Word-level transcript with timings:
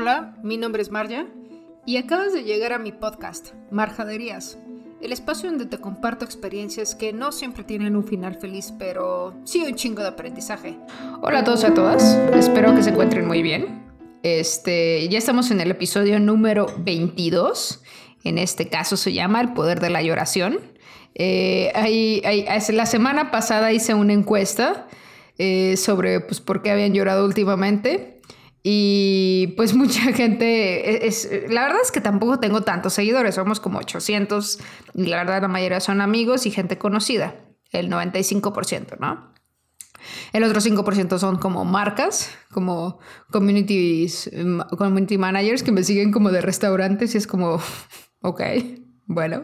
Hola, 0.00 0.36
mi 0.44 0.58
nombre 0.58 0.80
es 0.80 0.92
Marja 0.92 1.26
y 1.84 1.96
acabas 1.96 2.32
de 2.32 2.44
llegar 2.44 2.72
a 2.72 2.78
mi 2.78 2.92
podcast, 2.92 3.48
Marjaderías, 3.72 4.56
el 5.02 5.10
espacio 5.10 5.50
donde 5.50 5.66
te 5.66 5.78
comparto 5.78 6.24
experiencias 6.24 6.94
que 6.94 7.12
no 7.12 7.32
siempre 7.32 7.64
tienen 7.64 7.96
un 7.96 8.04
final 8.04 8.36
feliz, 8.36 8.72
pero 8.78 9.34
sí 9.42 9.64
un 9.66 9.74
chingo 9.74 10.02
de 10.02 10.10
aprendizaje. 10.10 10.78
Hola 11.20 11.40
a 11.40 11.44
todos 11.44 11.64
y 11.64 11.66
a 11.66 11.74
todas, 11.74 12.14
espero 12.32 12.76
que 12.76 12.84
se 12.84 12.90
encuentren 12.90 13.26
muy 13.26 13.42
bien. 13.42 13.90
Este, 14.22 15.08
ya 15.08 15.18
estamos 15.18 15.50
en 15.50 15.60
el 15.60 15.72
episodio 15.72 16.20
número 16.20 16.66
22. 16.78 17.82
En 18.22 18.38
este 18.38 18.68
caso 18.68 18.96
se 18.96 19.12
llama 19.12 19.40
El 19.40 19.52
poder 19.52 19.80
de 19.80 19.90
la 19.90 20.00
lloración. 20.00 20.60
Eh, 21.16 21.72
la 22.72 22.86
semana 22.86 23.32
pasada 23.32 23.72
hice 23.72 23.94
una 23.94 24.12
encuesta 24.12 24.86
eh, 25.38 25.76
sobre 25.76 26.20
pues, 26.20 26.40
por 26.40 26.62
qué 26.62 26.70
habían 26.70 26.94
llorado 26.94 27.26
últimamente. 27.26 28.17
Y 28.62 29.54
pues 29.56 29.74
mucha 29.76 30.12
gente, 30.12 31.04
e, 31.04 31.06
es, 31.06 31.28
la 31.48 31.62
verdad 31.62 31.80
es 31.82 31.92
que 31.92 32.00
tampoco 32.00 32.38
tengo 32.40 32.62
tantos 32.62 32.94
seguidores, 32.94 33.34
somos 33.34 33.60
como 33.60 33.78
800 33.78 34.58
y 34.94 35.06
la 35.06 35.18
verdad 35.18 35.42
la 35.42 35.48
mayoría 35.48 35.80
son 35.80 36.00
amigos 36.00 36.46
y 36.46 36.50
gente 36.50 36.78
conocida, 36.78 37.36
el 37.70 37.90
95%, 37.90 38.98
¿no? 38.98 39.32
El 40.32 40.44
otro 40.44 40.60
5% 40.60 41.18
son 41.18 41.36
como 41.36 41.64
marcas, 41.64 42.30
como 42.52 42.98
communities, 43.30 44.30
community 44.76 45.18
managers 45.18 45.62
que 45.62 45.72
me 45.72 45.82
siguen 45.82 46.12
como 46.12 46.30
de 46.30 46.40
restaurantes 46.40 47.14
y 47.14 47.18
es 47.18 47.26
como, 47.26 47.60
ok, 48.22 48.42
bueno. 49.06 49.42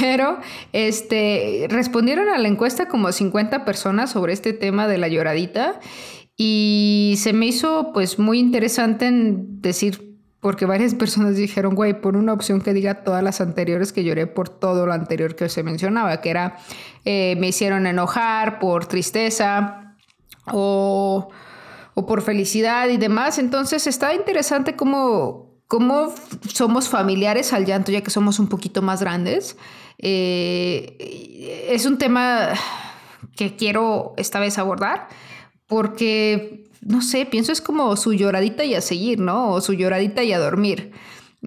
Pero 0.00 0.38
este, 0.72 1.66
respondieron 1.68 2.28
a 2.28 2.38
la 2.38 2.48
encuesta 2.48 2.88
como 2.88 3.10
50 3.10 3.64
personas 3.64 4.10
sobre 4.10 4.32
este 4.32 4.52
tema 4.52 4.86
de 4.86 4.98
la 4.98 5.08
lloradita 5.08 5.80
y 6.40 7.16
se 7.18 7.32
me 7.32 7.46
hizo 7.46 7.92
pues 7.92 8.20
muy 8.20 8.38
interesante 8.38 9.08
en 9.08 9.60
decir, 9.60 10.16
porque 10.40 10.66
varias 10.66 10.94
personas 10.94 11.36
dijeron, 11.36 11.74
güey, 11.74 12.00
por 12.00 12.16
una 12.16 12.32
opción 12.32 12.60
que 12.60 12.72
diga 12.72 13.02
todas 13.02 13.24
las 13.24 13.40
anteriores, 13.40 13.92
que 13.92 14.04
lloré 14.04 14.28
por 14.28 14.48
todo 14.48 14.86
lo 14.86 14.92
anterior 14.92 15.34
que 15.34 15.48
se 15.48 15.64
mencionaba, 15.64 16.20
que 16.20 16.30
era, 16.30 16.56
eh, 17.04 17.36
me 17.38 17.48
hicieron 17.48 17.88
enojar 17.88 18.60
por 18.60 18.86
tristeza 18.86 19.96
o, 20.52 21.28
o, 21.94 22.06
por 22.06 22.22
felicidad 22.22 22.88
y 22.88 22.98
demás. 22.98 23.38
Entonces 23.38 23.88
está 23.88 24.14
interesante 24.14 24.76
cómo, 24.76 25.56
cómo 25.66 26.14
somos 26.46 26.88
familiares 26.88 27.52
al 27.52 27.66
llanto, 27.66 27.90
ya 27.90 28.02
que 28.02 28.10
somos 28.10 28.38
un 28.38 28.46
poquito 28.48 28.80
más 28.80 29.00
grandes. 29.00 29.56
Eh, 29.98 31.66
es 31.68 31.84
un 31.84 31.98
tema 31.98 32.50
que 33.34 33.56
quiero 33.56 34.14
esta 34.16 34.38
vez 34.38 34.56
abordar 34.56 35.08
porque, 35.68 36.64
no 36.80 37.02
sé, 37.02 37.26
pienso 37.26 37.52
es 37.52 37.60
como 37.60 37.94
su 37.96 38.14
lloradita 38.14 38.64
y 38.64 38.74
a 38.74 38.80
seguir, 38.80 39.20
¿no? 39.20 39.52
O 39.52 39.60
su 39.60 39.74
lloradita 39.74 40.24
y 40.24 40.32
a 40.32 40.38
dormir. 40.38 40.92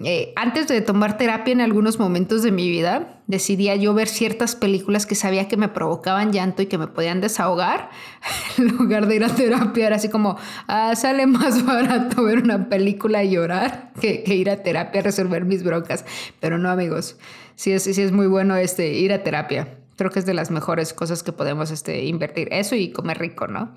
Eh, 0.04 0.32
antes 0.36 0.68
de 0.68 0.80
tomar 0.80 1.18
terapia 1.18 1.52
en 1.52 1.60
algunos 1.60 1.98
momentos 1.98 2.42
de 2.42 2.50
mi 2.50 2.70
vida, 2.70 3.20
decidía 3.26 3.76
yo 3.76 3.92
ver 3.92 4.08
ciertas 4.08 4.56
películas 4.56 5.04
que 5.04 5.14
sabía 5.14 5.48
que 5.48 5.58
me 5.58 5.68
provocaban 5.68 6.32
llanto 6.32 6.62
y 6.62 6.66
que 6.66 6.78
me 6.78 6.86
podían 6.86 7.20
desahogar, 7.20 7.90
en 8.58 8.68
lugar 8.68 9.06
de 9.06 9.16
ir 9.16 9.24
a 9.24 9.28
terapia. 9.28 9.88
Era 9.88 9.96
así 9.96 10.08
como, 10.08 10.38
ah, 10.66 10.96
sale 10.96 11.26
más 11.26 11.66
barato 11.66 12.22
ver 12.22 12.38
una 12.38 12.70
película 12.70 13.22
y 13.22 13.32
llorar 13.32 13.92
que, 14.00 14.24
ir 14.26 14.48
a 14.48 14.62
terapia 14.62 15.02
a 15.02 15.04
resolver 15.04 15.44
mis 15.44 15.62
broncas. 15.62 16.06
Pero 16.40 16.56
no, 16.56 16.70
amigos, 16.70 17.18
sí 17.54 17.72
es, 17.72 17.82
sí 17.82 18.00
es 18.00 18.12
muy 18.12 18.28
bueno 18.28 18.56
este, 18.56 18.94
ir 18.94 19.12
a 19.12 19.22
terapia. 19.22 19.81
Creo 19.96 20.10
que 20.10 20.18
es 20.18 20.26
de 20.26 20.34
las 20.34 20.50
mejores 20.50 20.92
cosas 20.92 21.22
que 21.22 21.32
podemos 21.32 21.70
este, 21.70 22.04
invertir. 22.04 22.48
Eso 22.50 22.74
y 22.74 22.92
comer 22.92 23.18
rico, 23.18 23.46
¿no? 23.46 23.74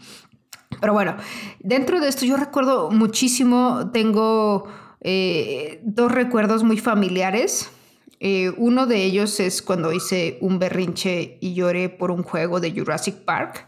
Pero 0.80 0.94
bueno, 0.94 1.16
dentro 1.60 2.00
de 2.00 2.08
esto 2.08 2.26
yo 2.26 2.38
recuerdo 2.38 2.92
muchísimo, 2.92 3.92
tengo 3.92 4.68
eh, 5.02 5.82
dos 5.84 6.12
recuerdos 6.12 6.64
muy 6.64 6.78
familiares. 6.78 7.70
Eh, 8.20 8.52
uno 8.58 8.86
de 8.86 9.04
ellos 9.04 9.40
es 9.40 9.62
cuando 9.62 9.92
hice 9.92 10.38
un 10.42 10.58
berrinche 10.58 11.38
y 11.42 11.54
lloré 11.54 11.90
por 11.90 12.12
un 12.12 12.24
juego 12.24 12.60
de 12.60 12.72
Jurassic 12.72 13.24
Park. 13.24 13.68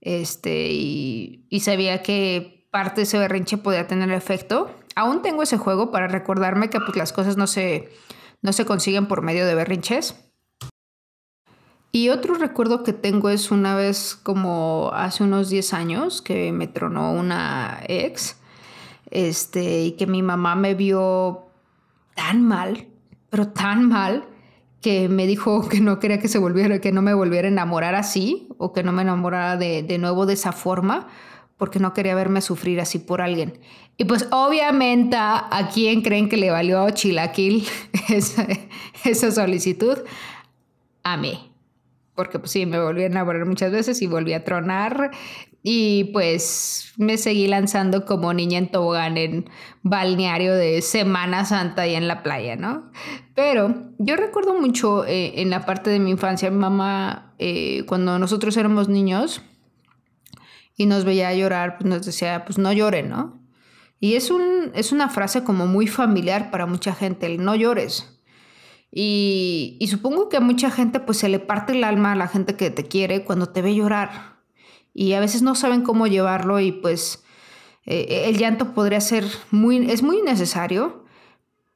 Este, 0.00 0.68
y, 0.70 1.60
sabía 1.60 2.02
que 2.02 2.66
parte 2.70 2.96
de 2.96 3.02
ese 3.02 3.18
berrinche 3.18 3.58
podía 3.58 3.86
tener 3.86 4.10
efecto. 4.10 4.70
Aún 4.96 5.22
tengo 5.22 5.42
ese 5.42 5.58
juego 5.58 5.90
para 5.90 6.08
recordarme 6.08 6.70
que 6.70 6.80
pues, 6.80 6.96
las 6.96 7.12
cosas 7.12 7.36
no 7.36 7.46
se, 7.46 7.90
no 8.40 8.52
se 8.52 8.64
consiguen 8.64 9.06
por 9.06 9.22
medio 9.22 9.46
de 9.46 9.54
berrinches. 9.54 10.16
Y 11.94 12.08
otro 12.08 12.34
recuerdo 12.34 12.82
que 12.84 12.94
tengo 12.94 13.28
es 13.28 13.50
una 13.50 13.74
vez 13.74 14.18
como 14.22 14.90
hace 14.94 15.24
unos 15.24 15.50
10 15.50 15.74
años 15.74 16.22
que 16.22 16.50
me 16.50 16.66
tronó 16.66 17.12
una 17.12 17.80
ex, 17.86 18.38
este, 19.10 19.82
y 19.82 19.92
que 19.92 20.06
mi 20.06 20.22
mamá 20.22 20.54
me 20.54 20.74
vio 20.74 21.50
tan 22.14 22.42
mal, 22.42 22.88
pero 23.28 23.48
tan 23.48 23.88
mal, 23.88 24.24
que 24.80 25.10
me 25.10 25.26
dijo 25.26 25.68
que 25.68 25.80
no 25.80 25.98
quería 25.98 26.18
que 26.18 26.28
se 26.28 26.38
volviera, 26.38 26.80
que 26.80 26.92
no 26.92 27.02
me 27.02 27.12
volviera 27.12 27.46
a 27.46 27.50
enamorar 27.50 27.94
así, 27.94 28.48
o 28.56 28.72
que 28.72 28.82
no 28.82 28.92
me 28.92 29.02
enamorara 29.02 29.58
de, 29.58 29.82
de 29.82 29.98
nuevo 29.98 30.24
de 30.24 30.32
esa 30.32 30.52
forma, 30.52 31.08
porque 31.58 31.78
no 31.78 31.92
quería 31.92 32.14
verme 32.14 32.40
sufrir 32.40 32.80
así 32.80 33.00
por 33.00 33.20
alguien. 33.20 33.60
Y 33.98 34.06
pues 34.06 34.28
obviamente 34.30 35.16
a 35.18 35.68
quién 35.74 36.00
creen 36.00 36.30
que 36.30 36.38
le 36.38 36.50
valió 36.50 36.88
Chilaquil 36.88 37.66
esa, 38.08 38.46
esa 39.04 39.30
solicitud, 39.30 39.98
a 41.02 41.18
mí 41.18 41.51
porque 42.14 42.38
pues 42.38 42.50
sí, 42.50 42.66
me 42.66 42.80
volví 42.80 43.02
a 43.02 43.06
enamorar 43.06 43.46
muchas 43.46 43.72
veces 43.72 44.02
y 44.02 44.06
volví 44.06 44.32
a 44.32 44.44
tronar 44.44 45.10
y 45.62 46.04
pues 46.12 46.92
me 46.96 47.16
seguí 47.16 47.46
lanzando 47.46 48.04
como 48.04 48.34
niña 48.34 48.58
en 48.58 48.70
tobogán 48.70 49.16
en 49.16 49.48
balneario 49.82 50.54
de 50.54 50.82
Semana 50.82 51.44
Santa 51.44 51.86
y 51.86 51.94
en 51.94 52.08
la 52.08 52.22
playa, 52.22 52.56
¿no? 52.56 52.90
Pero 53.34 53.92
yo 53.98 54.16
recuerdo 54.16 54.60
mucho 54.60 55.06
eh, 55.06 55.40
en 55.40 55.50
la 55.50 55.64
parte 55.64 55.90
de 55.90 56.00
mi 56.00 56.10
infancia, 56.10 56.50
mi 56.50 56.58
mamá, 56.58 57.34
eh, 57.38 57.84
cuando 57.86 58.18
nosotros 58.18 58.56
éramos 58.56 58.88
niños 58.88 59.42
y 60.76 60.86
nos 60.86 61.04
veía 61.04 61.32
llorar, 61.34 61.78
pues 61.78 61.88
nos 61.88 62.04
decía, 62.04 62.44
pues 62.44 62.58
no 62.58 62.72
lloren, 62.72 63.08
¿no? 63.08 63.40
Y 64.00 64.16
es, 64.16 64.32
un, 64.32 64.72
es 64.74 64.90
una 64.90 65.08
frase 65.08 65.44
como 65.44 65.68
muy 65.68 65.86
familiar 65.86 66.50
para 66.50 66.66
mucha 66.66 66.92
gente, 66.92 67.26
el 67.26 67.44
no 67.44 67.54
llores. 67.54 68.20
Y, 68.94 69.78
supongo 69.90 70.28
que 70.28 70.36
a 70.36 70.40
mucha 70.40 70.70
gente 70.70 71.00
pues 71.00 71.18
se 71.18 71.30
le 71.30 71.38
parte 71.38 71.72
el 71.72 71.82
alma 71.82 72.12
a 72.12 72.16
la 72.16 72.28
gente 72.28 72.56
que 72.56 72.70
te 72.70 72.84
quiere 72.84 73.24
cuando 73.24 73.48
te 73.48 73.62
ve 73.62 73.74
llorar. 73.74 74.36
Y 74.92 75.14
a 75.14 75.20
veces 75.20 75.40
no 75.40 75.54
saben 75.54 75.80
cómo 75.80 76.06
llevarlo 76.06 76.60
y 76.60 76.72
pues 76.72 77.24
eh, 77.86 78.24
el 78.26 78.36
llanto 78.36 78.74
podría 78.74 79.00
ser 79.00 79.24
muy, 79.50 79.90
es 79.90 80.02
muy 80.02 80.20
necesario, 80.20 81.06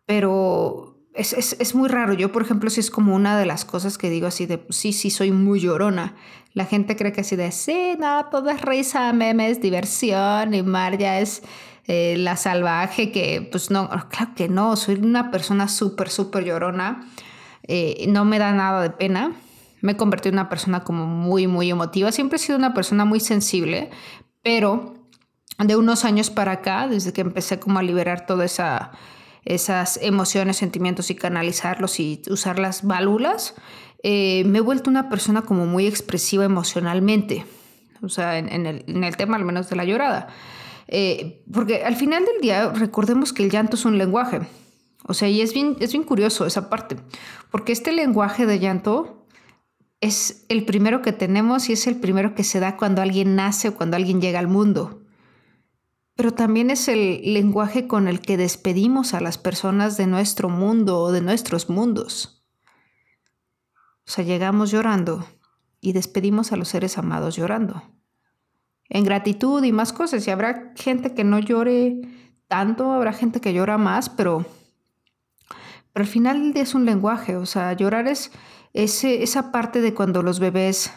pero 0.05 0.99
es, 1.15 1.33
es, 1.33 1.75
muy 1.75 1.89
raro. 1.89 2.13
Yo, 2.13 2.31
por 2.31 2.43
ejemplo, 2.43 2.69
si 2.69 2.81
es 2.81 2.91
como 2.91 3.15
una 3.15 3.39
de 3.39 3.47
las 3.47 3.65
cosas 3.65 3.97
que 3.97 4.11
digo 4.11 4.27
así 4.27 4.45
de, 4.45 4.67
sí, 4.69 4.93
sí, 4.93 5.09
soy 5.09 5.33
muy 5.33 5.61
llorona. 5.61 6.15
La 6.53 6.67
gente 6.67 6.97
cree 6.97 7.13
que 7.13 7.23
así 7.23 7.37
de, 7.37 7.51
sí, 7.51 7.97
no, 7.99 8.27
todo 8.27 8.51
es 8.51 8.61
risa, 8.61 9.15
memes, 9.15 9.63
diversión 9.63 10.53
y 10.53 10.63
Mar 10.63 11.01
es 11.01 11.43
eh, 11.89 12.17
la 12.19 12.37
salvaje, 12.37 13.13
que 13.13 13.49
pues 13.49 13.71
no, 13.71 13.89
claro 14.09 14.33
que 14.35 14.49
no, 14.49 14.75
soy 14.75 14.97
una 14.97 15.31
persona 15.31 15.69
súper, 15.69 16.11
súper 16.11 16.45
llorona, 16.45 17.09
eh, 17.63 18.07
no 18.09 18.25
me 18.25 18.41
da 18.41 18.53
nada 18.53 18.83
de 18.83 18.91
pena, 18.91 19.37
me 19.83 19.93
he 19.93 19.97
convertido 19.97 20.31
en 20.31 20.41
una 20.41 20.49
persona 20.49 20.83
como 20.83 21.07
muy, 21.07 21.47
muy 21.47 21.71
emotiva, 21.71 22.11
siempre 22.11 22.37
he 22.37 22.39
sido 22.41 22.59
una 22.59 22.75
persona 22.75 23.05
muy 23.05 23.21
sensible, 23.21 23.91
pero 24.43 24.95
de 25.59 25.77
unos 25.77 26.05
años 26.05 26.29
para 26.29 26.53
acá, 26.53 26.89
desde 26.89 27.13
que 27.13 27.21
empecé 27.21 27.61
como 27.61 27.79
a 27.79 27.85
liberar 27.85 28.27
todas 28.27 28.55
esa, 28.55 28.91
esas 29.45 29.97
emociones, 30.03 30.57
sentimientos 30.57 31.11
y 31.11 31.15
canalizarlos 31.15 32.01
y 32.01 32.21
usar 32.29 32.59
las 32.59 32.83
válvulas, 32.83 33.55
eh, 34.03 34.43
me 34.45 34.59
he 34.59 34.61
vuelto 34.61 34.91
una 34.91 35.09
persona 35.09 35.43
como 35.43 35.67
muy 35.67 35.87
expresiva 35.87 36.45
emocionalmente, 36.45 37.47
o 38.03 38.09
sea, 38.09 38.39
en 38.39 38.67
el 38.67 39.17
tema 39.17 39.37
al 39.37 39.45
menos 39.45 39.71
de 39.71 39.77
la 39.77 39.85
llorada. 39.85 40.29
Eh, 40.89 41.45
porque 41.53 41.85
al 41.85 41.97
final 41.97 42.25
del 42.25 42.41
día, 42.41 42.71
recordemos 42.71 43.33
que 43.33 43.45
el 43.45 43.51
llanto 43.51 43.77
es 43.77 43.85
un 43.85 43.99
lenguaje. 43.99 44.41
O 45.05 45.15
sea, 45.15 45.29
y 45.29 45.41
es 45.41 45.53
bien, 45.53 45.77
es 45.81 45.93
bien 45.93 46.05
curioso 46.05 46.47
esa 46.47 46.69
parte, 46.69 46.97
porque 47.51 47.73
este 47.73 47.93
lenguaje 47.93 48.47
de 48.47 48.59
llanto 48.59 49.27
es 50.01 50.45
el 50.49 50.65
primero 50.65 51.01
que 51.01 51.13
tenemos 51.13 51.69
y 51.69 51.73
es 51.73 51.87
el 51.87 51.97
primero 51.97 52.35
que 52.35 52.45
se 52.45 52.61
da 52.61 52.77
cuando 52.77 53.03
alguien 53.03 53.37
nace 53.37 53.69
o 53.69 53.75
cuando 53.75 53.97
alguien 53.97 54.21
llega 54.21 54.39
al 54.39 54.49
mundo. 54.49 55.03
Pero 56.17 56.33
también 56.33 56.71
es 56.71 56.89
el 56.89 57.35
lenguaje 57.35 57.87
con 57.87 58.09
el 58.09 58.21
que 58.21 58.37
despedimos 58.37 59.15
a 59.15 59.21
las 59.21 59.39
personas 59.39 59.97
de 59.97 60.07
nuestro 60.07 60.49
mundo 60.49 61.01
o 61.01 61.13
de 61.13 61.21
nuestros 61.21 61.69
mundos. 61.69 62.45
O 64.07 64.11
sea, 64.11 64.25
llegamos 64.25 64.71
llorando 64.71 65.27
y 65.81 65.93
despedimos 65.93 66.53
a 66.53 66.57
los 66.57 66.69
seres 66.69 66.97
amados 66.99 67.37
llorando 67.37 67.83
en 68.89 69.05
gratitud 69.05 69.63
y 69.65 69.73
más 69.73 69.93
cosas. 69.93 70.27
Y 70.27 70.31
habrá 70.31 70.73
gente 70.77 71.15
que 71.15 71.25
no 71.25 71.39
llore 71.39 72.01
tanto, 72.49 72.93
habrá 72.93 73.13
gente 73.13 73.41
que 73.41 73.53
llora 73.53 73.79
más, 73.79 74.09
pero, 74.09 74.45
pero 75.93 76.05
al 76.05 76.11
final 76.11 76.53
es 76.55 76.75
un 76.75 76.85
lenguaje. 76.85 77.37
O 77.37 77.47
sea, 77.47 77.73
llorar 77.73 78.09
es 78.09 78.33
ese, 78.73 79.23
esa 79.23 79.53
parte 79.53 79.81
de 79.81 79.95
cuando 79.95 80.23
los 80.23 80.41
bebés 80.41 80.93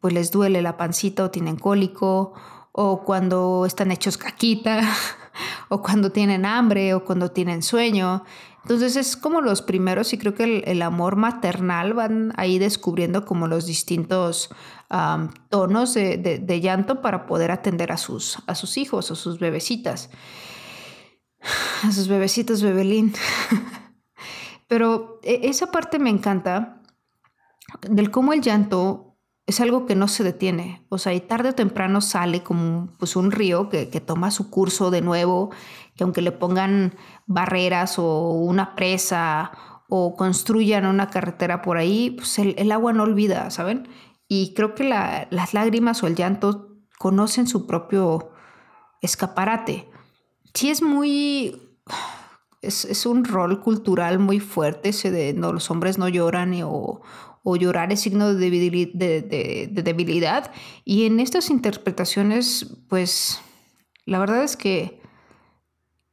pues 0.00 0.14
les 0.14 0.30
duele 0.30 0.62
la 0.62 0.76
pancita 0.76 1.24
o 1.24 1.30
tienen 1.30 1.56
cólico, 1.56 2.34
o 2.78 3.02
cuando 3.04 3.64
están 3.66 3.90
hechos 3.90 4.18
caquita, 4.18 4.82
o 5.70 5.80
cuando 5.80 6.12
tienen 6.12 6.44
hambre 6.44 6.92
o 6.92 7.04
cuando 7.04 7.30
tienen 7.30 7.62
sueño. 7.62 8.22
Entonces 8.62 8.96
es 8.96 9.16
como 9.16 9.40
los 9.40 9.62
primeros 9.62 10.12
y 10.12 10.18
creo 10.18 10.34
que 10.34 10.58
el, 10.66 10.82
amor 10.82 11.16
maternal 11.16 11.94
van 11.94 12.32
ahí 12.36 12.58
descubriendo 12.58 13.24
como 13.24 13.46
los 13.46 13.64
distintos 13.64 14.50
tonos 15.48 15.94
de, 15.94 16.60
llanto 16.60 17.00
para 17.00 17.26
poder 17.26 17.50
atender 17.50 17.92
a 17.92 17.96
sus, 17.96 18.38
a 18.46 18.54
sus 18.54 18.76
hijos 18.76 19.10
o 19.10 19.14
sus 19.14 19.38
bebecitas. 19.38 20.10
A 21.84 21.92
sus 21.92 22.08
bebecitos, 22.08 22.62
bebelín. 22.62 23.12
Pero 24.68 25.20
e, 25.22 25.42
esa 25.44 25.70
parte 25.70 25.98
me 25.98 26.10
encanta 26.10 26.82
del 27.88 28.10
cómo 28.10 28.32
el 28.32 28.40
llanto 28.40 29.05
es 29.46 29.60
algo 29.60 29.86
que 29.86 29.94
no 29.94 30.08
se 30.08 30.24
detiene. 30.24 30.84
O 30.88 30.98
sea, 30.98 31.14
y 31.14 31.20
tarde 31.20 31.50
o 31.50 31.54
temprano 31.54 32.00
sale 32.00 32.42
como 32.42 32.88
pues, 32.98 33.16
un 33.16 33.30
río 33.30 33.68
que, 33.68 33.88
que 33.88 34.00
toma 34.00 34.30
su 34.30 34.50
curso 34.50 34.90
de 34.90 35.00
nuevo, 35.00 35.50
que 35.96 36.04
aunque 36.04 36.22
le 36.22 36.32
pongan 36.32 36.94
barreras 37.26 37.98
o 37.98 38.30
una 38.30 38.74
presa 38.74 39.52
o 39.88 40.16
construyan 40.16 40.86
una 40.86 41.08
carretera 41.10 41.62
por 41.62 41.76
ahí, 41.76 42.10
pues 42.10 42.38
el, 42.38 42.72
agua 42.72 42.92
no 42.92 43.04
olvida, 43.04 43.50
¿saben? 43.50 43.88
Y 44.28 44.54
creo 44.54 44.74
que 44.74 44.84
las 44.84 45.54
lágrimas 45.54 46.02
o 46.02 46.06
el 46.06 46.16
llanto 46.16 46.76
conocen 46.98 47.46
su 47.46 47.66
propio 47.66 48.32
escaparate. 49.00 49.88
Sí 50.54 50.70
es 50.70 50.82
muy... 50.82 51.62
Es, 52.66 53.06
un 53.06 53.24
rol 53.24 53.60
cultural 53.60 54.18
muy 54.18 54.40
fuerte 54.40 54.90
ese 54.90 55.10
de 55.10 55.32
no, 55.34 55.52
los 55.52 55.70
hombres 55.70 55.98
no 55.98 56.08
lloran 56.08 56.54
o, 56.62 57.00
o 57.42 57.56
llorar 57.56 57.92
es 57.92 58.00
signo 58.00 58.34
de 58.34 58.50
debilidad. 59.70 60.50
Y 60.84 61.06
en 61.06 61.20
estas 61.20 61.48
interpretaciones, 61.48 62.76
pues 62.88 63.40
la 64.04 64.18
verdad 64.18 64.42
es 64.42 64.56
que, 64.56 65.00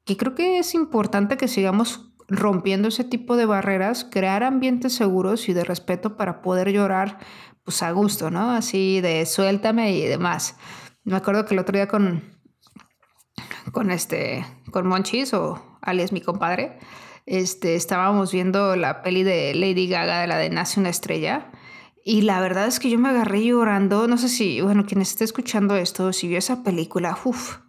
que 0.05 0.15
creo 0.15 0.35
que 0.35 0.59
es 0.59 0.75
importante 0.75 1.35
que 1.37 1.47
sigamos 1.47 2.13
rompiendo 2.27 2.87
ese 2.87 3.03
tipo 3.03 3.35
de 3.35 3.45
barreras, 3.45 4.05
crear 4.09 4.43
ambientes 4.43 4.93
seguros 4.93 5.49
y 5.49 5.53
de 5.53 5.63
respeto 5.63 6.17
para 6.17 6.41
poder 6.41 6.71
llorar 6.71 7.19
pues 7.63 7.81
a 7.81 7.91
gusto, 7.91 8.29
¿no? 8.29 8.51
Así 8.51 9.01
de 9.01 9.25
suéltame 9.25 9.95
y 9.95 10.05
demás. 10.05 10.55
Me 11.03 11.15
acuerdo 11.15 11.45
que 11.45 11.53
el 11.53 11.59
otro 11.59 11.75
día 11.75 11.87
con, 11.87 12.23
con 13.71 13.89
este, 13.89 14.45
con 14.71 14.87
Monchis 14.87 15.33
o 15.33 15.72
alias 15.83 16.11
mi 16.11 16.21
compadre, 16.21 16.79
este, 17.25 17.75
estábamos 17.75 18.31
viendo 18.31 18.75
la 18.75 19.01
peli 19.01 19.23
de 19.23 19.53
Lady 19.55 19.87
Gaga 19.87 20.21
de 20.21 20.27
la 20.27 20.37
de 20.37 20.49
Nace 20.49 20.79
una 20.79 20.89
estrella. 20.89 21.51
Y 22.05 22.21
la 22.21 22.41
verdad 22.41 22.67
es 22.67 22.79
que 22.79 22.89
yo 22.89 22.99
me 22.99 23.09
agarré 23.09 23.45
llorando. 23.45 24.07
No 24.07 24.17
sé 24.17 24.27
si, 24.27 24.59
bueno, 24.59 24.85
quien 24.85 25.01
esté 25.01 25.23
escuchando 25.23 25.75
esto, 25.75 26.11
si 26.11 26.27
vio 26.27 26.37
esa 26.37 26.63
película, 26.63 27.17
uff, 27.23 27.59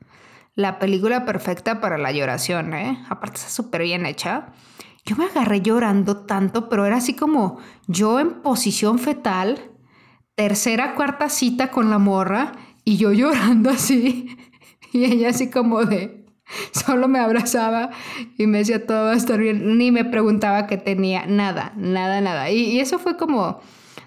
la 0.55 0.79
película 0.79 1.25
perfecta 1.25 1.81
para 1.81 1.99
la 1.99 2.11
lloración, 2.11 2.75
¿eh? 2.75 3.05
Aparte 3.09 3.37
está 3.37 3.49
súper 3.49 3.83
bien 3.83 4.07
hecha. 4.07 4.53
Yo 5.05 5.17
me 5.17 5.27
agarré 5.27 5.61
llorando 5.61 6.25
tanto, 6.25 6.69
pero 6.69 6.87
era 6.87 6.97
así 6.97 7.15
como 7.15 7.59
yo 7.87 8.19
en 8.19 8.43
posición 8.43 8.99
fetal, 8.99 9.71
tercera, 10.35 10.95
cuarta 10.95 11.29
cita 11.29 11.71
con 11.71 11.91
la 11.91 11.99
morra 11.99 12.53
y 12.85 12.97
yo 12.97 13.13
llorando 13.13 13.71
así. 13.71 14.37
Y 14.93 15.05
ella 15.05 15.31
así 15.31 15.51
como 15.51 15.85
de, 15.85 16.24
Solo 16.73 17.09
me 17.09 17.19
abrazaba 17.19 17.91
y 18.39 18.47
me 18.47 18.59
decía 18.59 18.87
todo 18.87 19.07
va 19.07 19.13
a 19.13 19.17
estar 19.17 19.39
bien. 19.39 19.79
Ni 19.79 19.91
me 19.91 20.05
preguntaba 20.05 20.67
qué 20.67 20.77
tenía, 20.77 21.27
nada, 21.27 21.73
nada, 21.77 22.21
nada. 22.21 22.51
Y, 22.51 22.81
eso 22.81 22.99
fue 22.99 23.17
como 23.17 23.61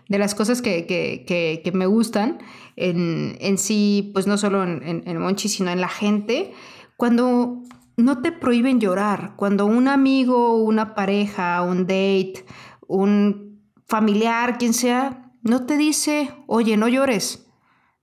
de 0.09 0.17
las 0.19 0.35
cosas 0.35 0.61
que, 0.61 0.85
que, 0.85 1.61
que, 1.63 1.71
me 1.71 1.85
gustan 1.85 2.39
en, 2.75 3.38
en, 3.41 3.57
sí, 3.57 4.11
pues 4.13 4.27
no 4.27 4.38
solo 4.38 4.63
en, 4.63 5.03
en, 5.05 5.17
Monchi, 5.17 5.49
sino 5.49 5.71
en 5.71 5.81
la 5.81 5.89
gente. 5.89 6.53
Cuando 6.95 7.63
no 7.97 8.21
te 8.21 8.31
prohíben 8.31 8.79
llorar, 8.79 9.33
cuando 9.35 9.65
un 9.65 9.88
amigo, 9.88 10.55
una 10.57 10.95
pareja, 10.95 11.61
un 11.61 11.81
date, 11.81 12.45
un 12.88 13.61
familiar, 13.85 14.57
quien 14.57 14.73
sea, 14.73 15.31
no 15.41 15.65
te 15.65 15.77
dice, 15.77 16.31
oye, 16.47 16.77
no 16.77 16.88
llores. 16.88 17.47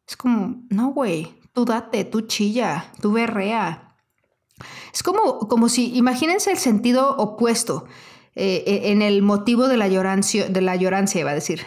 Es 0.06 0.16
como, 0.16 0.62
no, 0.68 0.88
güey, 0.88 1.34
tú 1.52 1.64
date, 1.64 2.04
tú 2.04 2.22
chilla, 2.22 2.92
tú 3.00 3.12
berrea, 3.12 3.83
es 4.92 5.02
como, 5.02 5.40
como 5.40 5.68
si, 5.68 5.94
imagínense 5.96 6.50
el 6.50 6.58
sentido 6.58 7.16
opuesto 7.16 7.86
eh, 8.36 8.64
eh, 8.66 8.92
en 8.92 9.02
el 9.02 9.22
motivo 9.22 9.68
de 9.68 9.76
la 9.76 9.88
llorancia, 9.88 10.48
de 10.48 10.60
la 10.60 10.76
llorancia, 10.76 11.20
iba 11.20 11.30
a 11.30 11.34
decir. 11.34 11.62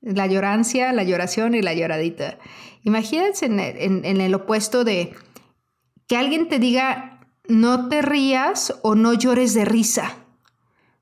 La 0.00 0.26
llorancia, 0.26 0.92
la 0.92 1.04
lloración 1.04 1.54
y 1.54 1.62
la 1.62 1.74
lloradita. 1.74 2.38
Imagínense 2.82 3.46
en, 3.46 4.20
el 4.20 4.34
opuesto 4.34 4.82
de 4.82 5.14
que 6.08 6.16
alguien 6.16 6.48
te 6.48 6.58
diga 6.58 7.20
no 7.46 7.88
te 7.88 8.02
rías 8.02 8.74
o 8.82 8.94
no 8.94 9.14
llores 9.14 9.54
de 9.54 9.64
risa. 9.64 10.16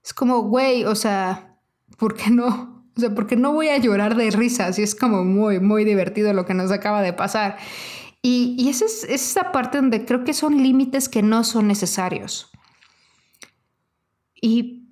Es 0.05 0.13
como, 0.13 0.43
güey, 0.43 0.85
o 0.85 0.95
sea, 0.95 1.57
¿por 1.97 2.15
qué 2.15 2.31
no? 2.31 2.85
O 2.97 3.01
sea, 3.01 3.15
porque 3.15 3.37
no 3.37 3.53
voy 3.53 3.69
a 3.69 3.79
llorar 3.79 4.17
de 4.17 4.31
risa, 4.31 4.73
si 4.73 4.83
es 4.83 4.95
como 4.95 5.25
muy, 5.25 5.61
muy 5.61 5.85
divertido 5.85 6.33
lo 6.35 6.45
que 6.45 6.55
nos 6.55 6.71
acaba 6.71 7.01
de 7.01 7.13
pasar. 7.13 7.57
Y, 8.23 8.69
esa 8.69 8.85
es, 8.85 9.05
esa 9.05 9.53
parte 9.53 9.79
donde 9.79 10.05
creo 10.05 10.25
que 10.25 10.35
son 10.35 10.63
límites 10.63 11.09
que 11.09 11.23
no 11.23 11.43
son 11.45 11.69
necesarios. 11.69 12.51
Y, 14.35 14.89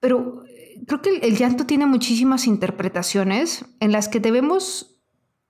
pero 0.00 0.44
creo 0.86 1.02
que 1.02 1.16
el, 1.18 1.36
llanto 1.36 1.66
tiene 1.66 1.86
muchísimas 1.86 2.46
interpretaciones 2.46 3.64
en 3.80 3.92
las 3.92 4.08
que 4.08 4.20
debemos, 4.20 4.96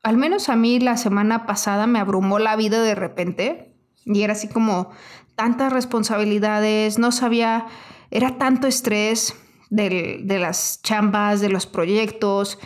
al 0.03 0.17
menos 0.17 0.49
a 0.49 0.57
mí 0.57 0.81
la 0.81 0.97
semana 0.97 1.47
pasada 1.47 1.87
me 1.87 1.99
abrumó 1.99 2.39
la 2.39 2.57
vida 2.57 2.83
de 2.83 2.95
repente 2.95 3.75
y 4.05 4.23
era 4.23 4.33
así 4.33 4.49
como 4.49 4.91
tantas 5.35 5.73
responsabilidades, 5.73 6.99
no 6.99 7.13
sabía, 7.13 7.67
era 8.11 8.39
tanto 8.39 8.67
estrés 8.67 9.35
de 9.71 10.39
las 10.41 10.81
chambas, 10.83 11.41
de 11.43 11.51
los 11.51 11.67
proyectos, 11.67 12.59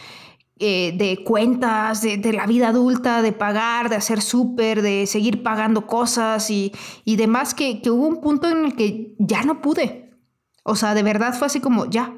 eh, 0.65 0.93
de 0.97 1.25
cuentas, 1.25 2.03
de, 2.03 2.33
la 2.33 2.47
vida 2.47 2.69
adulta, 2.69 3.21
de 3.21 3.33
pagar, 3.33 3.89
de 3.89 3.97
hacer 3.97 4.23
súper, 4.23 4.81
de 4.81 5.09
seguir 5.09 5.43
pagando 5.43 5.89
cosas 5.89 6.51
y, 6.51 6.73
demás, 7.05 7.53
que, 7.53 7.83
hubo 7.87 8.07
un 8.07 8.21
punto 8.21 8.49
en 8.49 8.67
el 8.67 8.77
que 8.77 9.17
ya 9.19 9.43
no 9.43 9.61
pude. 9.61 10.15
O 10.63 10.77
sea, 10.77 10.95
de 10.95 11.03
verdad 11.03 11.35
fue 11.35 11.49
así 11.49 11.59
como, 11.59 11.87
ya, 11.87 12.15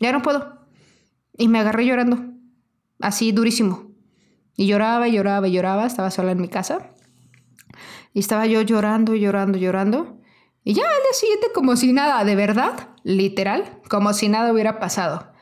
ya 0.00 0.10
no 0.10 0.22
puedo. 0.22 0.66
Y 1.38 1.46
me 1.46 1.60
agarré 1.60 1.86
llorando, 1.86 2.18
así 2.98 3.30
durísimo. 3.30 3.92
Y 4.56 4.66
lloraba 4.66 5.06
y 5.06 5.12
lloraba 5.12 5.46
y 5.46 5.52
lloraba, 5.52 5.86
estaba 5.86 6.10
sola 6.10 6.32
en 6.32 6.40
mi 6.40 6.48
casa. 6.48 6.90
Y 8.12 8.18
estaba 8.18 8.46
yo 8.46 8.60
llorando, 8.62 9.14
llorando, 9.14 9.56
llorando. 9.56 10.18
Y 10.64 10.74
ya 10.74 10.82
al 10.82 11.02
día 11.02 11.12
siguiente 11.12 11.46
como 11.54 11.76
si 11.76 11.92
nada, 11.92 12.24
de 12.24 12.34
verdad, 12.34 12.88
literal, 13.04 13.78
como 13.88 14.12
si 14.14 14.28
nada 14.28 14.52
hubiera 14.52 14.80
pasado. 14.80 15.32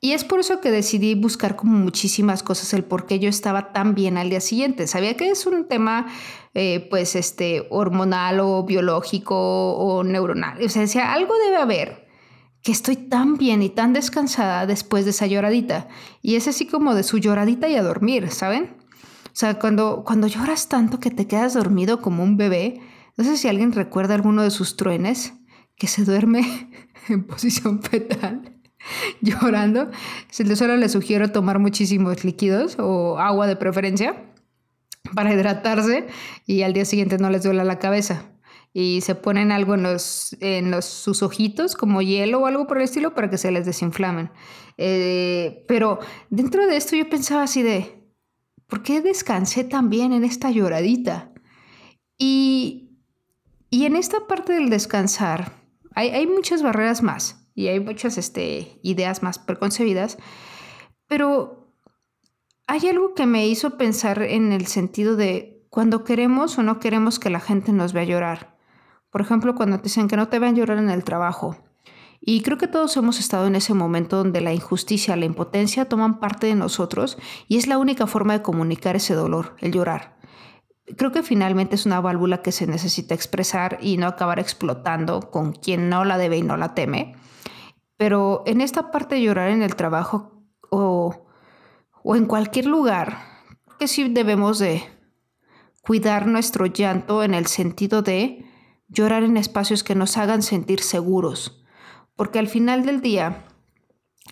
Y 0.00 0.12
es 0.12 0.22
por 0.22 0.38
eso 0.38 0.60
que 0.60 0.70
decidí 0.70 1.16
buscar 1.16 1.56
como 1.56 1.76
muchísimas 1.76 2.44
cosas 2.44 2.72
el 2.72 2.84
por 2.84 3.06
qué 3.06 3.18
yo 3.18 3.28
estaba 3.28 3.72
tan 3.72 3.96
bien 3.96 4.16
al 4.16 4.30
día 4.30 4.40
siguiente. 4.40 4.86
Sabía 4.86 5.16
que 5.16 5.30
es 5.30 5.44
un 5.44 5.66
tema 5.66 6.06
eh, 6.54 6.86
pues 6.88 7.16
este 7.16 7.66
hormonal 7.70 8.38
o 8.38 8.62
biológico 8.62 9.74
o 9.74 10.04
neuronal. 10.04 10.62
O 10.62 10.68
sea, 10.68 10.82
decía, 10.82 11.12
algo 11.12 11.34
debe 11.44 11.56
haber 11.56 12.06
que 12.62 12.70
estoy 12.70 12.96
tan 12.96 13.36
bien 13.38 13.60
y 13.60 13.70
tan 13.70 13.92
descansada 13.92 14.66
después 14.66 15.04
de 15.04 15.10
esa 15.10 15.26
lloradita. 15.26 15.88
Y 16.22 16.36
es 16.36 16.46
así 16.46 16.66
como 16.66 16.94
de 16.94 17.02
su 17.02 17.18
lloradita 17.18 17.68
y 17.68 17.74
a 17.74 17.82
dormir, 17.82 18.30
¿saben? 18.30 18.76
O 19.26 19.36
sea, 19.38 19.58
cuando, 19.58 20.04
cuando 20.04 20.28
lloras 20.28 20.68
tanto 20.68 21.00
que 21.00 21.10
te 21.10 21.26
quedas 21.26 21.54
dormido 21.54 22.00
como 22.00 22.22
un 22.22 22.36
bebé, 22.36 22.80
no 23.16 23.24
sé 23.24 23.36
si 23.36 23.48
alguien 23.48 23.72
recuerda 23.72 24.14
alguno 24.14 24.42
de 24.42 24.50
sus 24.50 24.76
truenes 24.76 25.32
que 25.76 25.88
se 25.88 26.04
duerme 26.04 26.70
en 27.08 27.26
posición 27.26 27.82
fetal 27.82 28.57
llorando. 29.20 29.90
Solo 30.30 30.76
les 30.76 30.92
sugiero 30.92 31.30
tomar 31.30 31.58
muchísimos 31.58 32.24
líquidos 32.24 32.76
o 32.78 33.18
agua 33.18 33.46
de 33.46 33.56
preferencia 33.56 34.24
para 35.14 35.32
hidratarse 35.32 36.06
y 36.46 36.62
al 36.62 36.72
día 36.72 36.84
siguiente 36.84 37.18
no 37.18 37.30
les 37.30 37.42
duela 37.42 37.64
la 37.64 37.78
cabeza. 37.78 38.30
Y 38.74 39.00
se 39.00 39.14
ponen 39.14 39.50
algo 39.50 39.74
en, 39.74 39.82
los, 39.82 40.36
en 40.40 40.70
los, 40.70 40.84
sus 40.84 41.22
ojitos, 41.22 41.74
como 41.74 42.02
hielo 42.02 42.40
o 42.40 42.46
algo 42.46 42.66
por 42.66 42.76
el 42.76 42.84
estilo, 42.84 43.14
para 43.14 43.30
que 43.30 43.38
se 43.38 43.50
les 43.50 43.64
desinflamen. 43.64 44.30
Eh, 44.76 45.64
pero 45.66 45.98
dentro 46.30 46.66
de 46.66 46.76
esto 46.76 46.94
yo 46.94 47.08
pensaba 47.08 47.42
así 47.42 47.62
de, 47.62 48.04
¿por 48.66 48.82
qué 48.82 49.00
descansé 49.00 49.64
tan 49.64 49.88
bien 49.88 50.12
en 50.12 50.22
esta 50.22 50.50
lloradita? 50.50 51.32
Y, 52.18 53.00
y 53.70 53.86
en 53.86 53.96
esta 53.96 54.26
parte 54.26 54.52
del 54.52 54.70
descansar 54.70 55.52
hay, 55.94 56.10
hay 56.10 56.26
muchas 56.26 56.62
barreras 56.62 57.02
más 57.02 57.37
y 57.58 57.66
hay 57.66 57.80
muchas 57.80 58.18
este, 58.18 58.78
ideas 58.84 59.24
más 59.24 59.40
preconcebidas, 59.40 60.16
pero 61.08 61.74
hay 62.68 62.86
algo 62.86 63.16
que 63.16 63.26
me 63.26 63.48
hizo 63.48 63.76
pensar 63.76 64.22
en 64.22 64.52
el 64.52 64.68
sentido 64.68 65.16
de 65.16 65.66
cuando 65.68 66.04
queremos 66.04 66.56
o 66.56 66.62
no 66.62 66.78
queremos 66.78 67.18
que 67.18 67.30
la 67.30 67.40
gente 67.40 67.72
nos 67.72 67.92
vea 67.92 68.04
llorar. 68.04 68.56
Por 69.10 69.22
ejemplo, 69.22 69.56
cuando 69.56 69.78
te 69.78 69.84
dicen 69.84 70.06
que 70.06 70.16
no 70.16 70.28
te 70.28 70.38
vean 70.38 70.54
llorar 70.54 70.78
en 70.78 70.88
el 70.88 71.02
trabajo. 71.02 71.56
Y 72.20 72.42
creo 72.42 72.58
que 72.58 72.68
todos 72.68 72.96
hemos 72.96 73.18
estado 73.18 73.48
en 73.48 73.56
ese 73.56 73.74
momento 73.74 74.18
donde 74.18 74.40
la 74.40 74.54
injusticia, 74.54 75.16
la 75.16 75.24
impotencia 75.24 75.86
toman 75.86 76.20
parte 76.20 76.46
de 76.46 76.54
nosotros 76.54 77.18
y 77.48 77.56
es 77.56 77.66
la 77.66 77.78
única 77.78 78.06
forma 78.06 78.34
de 78.34 78.42
comunicar 78.42 78.94
ese 78.94 79.14
dolor, 79.14 79.56
el 79.58 79.72
llorar. 79.72 80.16
creo 80.96 81.10
que 81.10 81.24
finalmente 81.24 81.74
es 81.74 81.86
una 81.86 82.00
válvula 82.00 82.40
que 82.40 82.52
se 82.52 82.68
necesita 82.68 83.16
expresar 83.16 83.78
y 83.82 83.96
no 83.96 84.06
acabar 84.06 84.38
explotando 84.38 85.32
con 85.32 85.50
quien 85.50 85.88
no 85.88 86.04
la 86.04 86.18
debe 86.18 86.36
y 86.38 86.42
no 86.42 86.56
la 86.56 86.74
teme. 86.76 87.16
Pero 87.98 88.42
en 88.46 88.62
esta 88.62 88.90
parte 88.90 89.16
de 89.16 89.22
llorar 89.22 89.50
en 89.50 89.62
el 89.62 89.76
trabajo 89.76 90.42
o, 90.70 91.26
o 92.02 92.16
en 92.16 92.24
cualquier 92.24 92.64
lugar, 92.64 93.18
que 93.78 93.88
sí 93.88 94.08
debemos 94.08 94.58
de 94.58 94.82
cuidar 95.82 96.26
nuestro 96.26 96.66
llanto 96.66 97.22
en 97.22 97.34
el 97.34 97.46
sentido 97.46 98.00
de 98.02 98.46
llorar 98.88 99.22
en 99.22 99.36
espacios 99.36 99.84
que 99.84 99.94
nos 99.94 100.16
hagan 100.16 100.42
sentir 100.42 100.80
seguros. 100.80 101.64
Porque 102.16 102.38
al 102.38 102.48
final 102.48 102.84
del 102.84 103.00
día, 103.00 103.44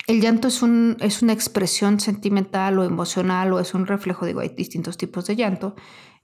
el 0.07 0.21
llanto 0.21 0.47
es, 0.47 0.61
un, 0.61 0.97
es 0.99 1.21
una 1.21 1.33
expresión 1.33 1.99
sentimental 1.99 2.77
o 2.79 2.83
emocional 2.83 3.53
o 3.53 3.59
es 3.59 3.73
un 3.73 3.87
reflejo, 3.87 4.25
digo, 4.25 4.41
hay 4.41 4.49
distintos 4.49 4.97
tipos 4.97 5.25
de 5.25 5.35
llanto. 5.35 5.75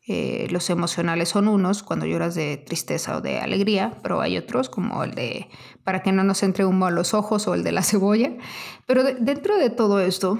Eh, 0.05 0.47
los 0.49 0.69
emocionales 0.69 1.29
son 1.29 1.47
unos, 1.47 1.81
cuando 1.81 2.05
lloras 2.05 2.35
de 2.35 2.57
tristeza 2.57 3.17
o 3.17 3.21
de 3.21 3.39
alegría, 3.39 3.97
pero 4.03 4.19
hay 4.19 4.37
otros 4.37 4.69
como 4.69 5.03
el 5.03 5.15
de 5.15 5.47
para 5.83 6.01
que 6.01 6.11
no 6.11 6.23
nos 6.23 6.43
entre 6.43 6.65
humo 6.65 6.85
a 6.85 6.91
los 6.91 7.13
ojos 7.13 7.47
o 7.47 7.53
el 7.53 7.63
de 7.63 7.71
la 7.71 7.83
cebolla. 7.83 8.31
Pero 8.85 9.03
dentro 9.03 9.57
de 9.57 9.69
todo 9.69 9.99
esto, 9.99 10.39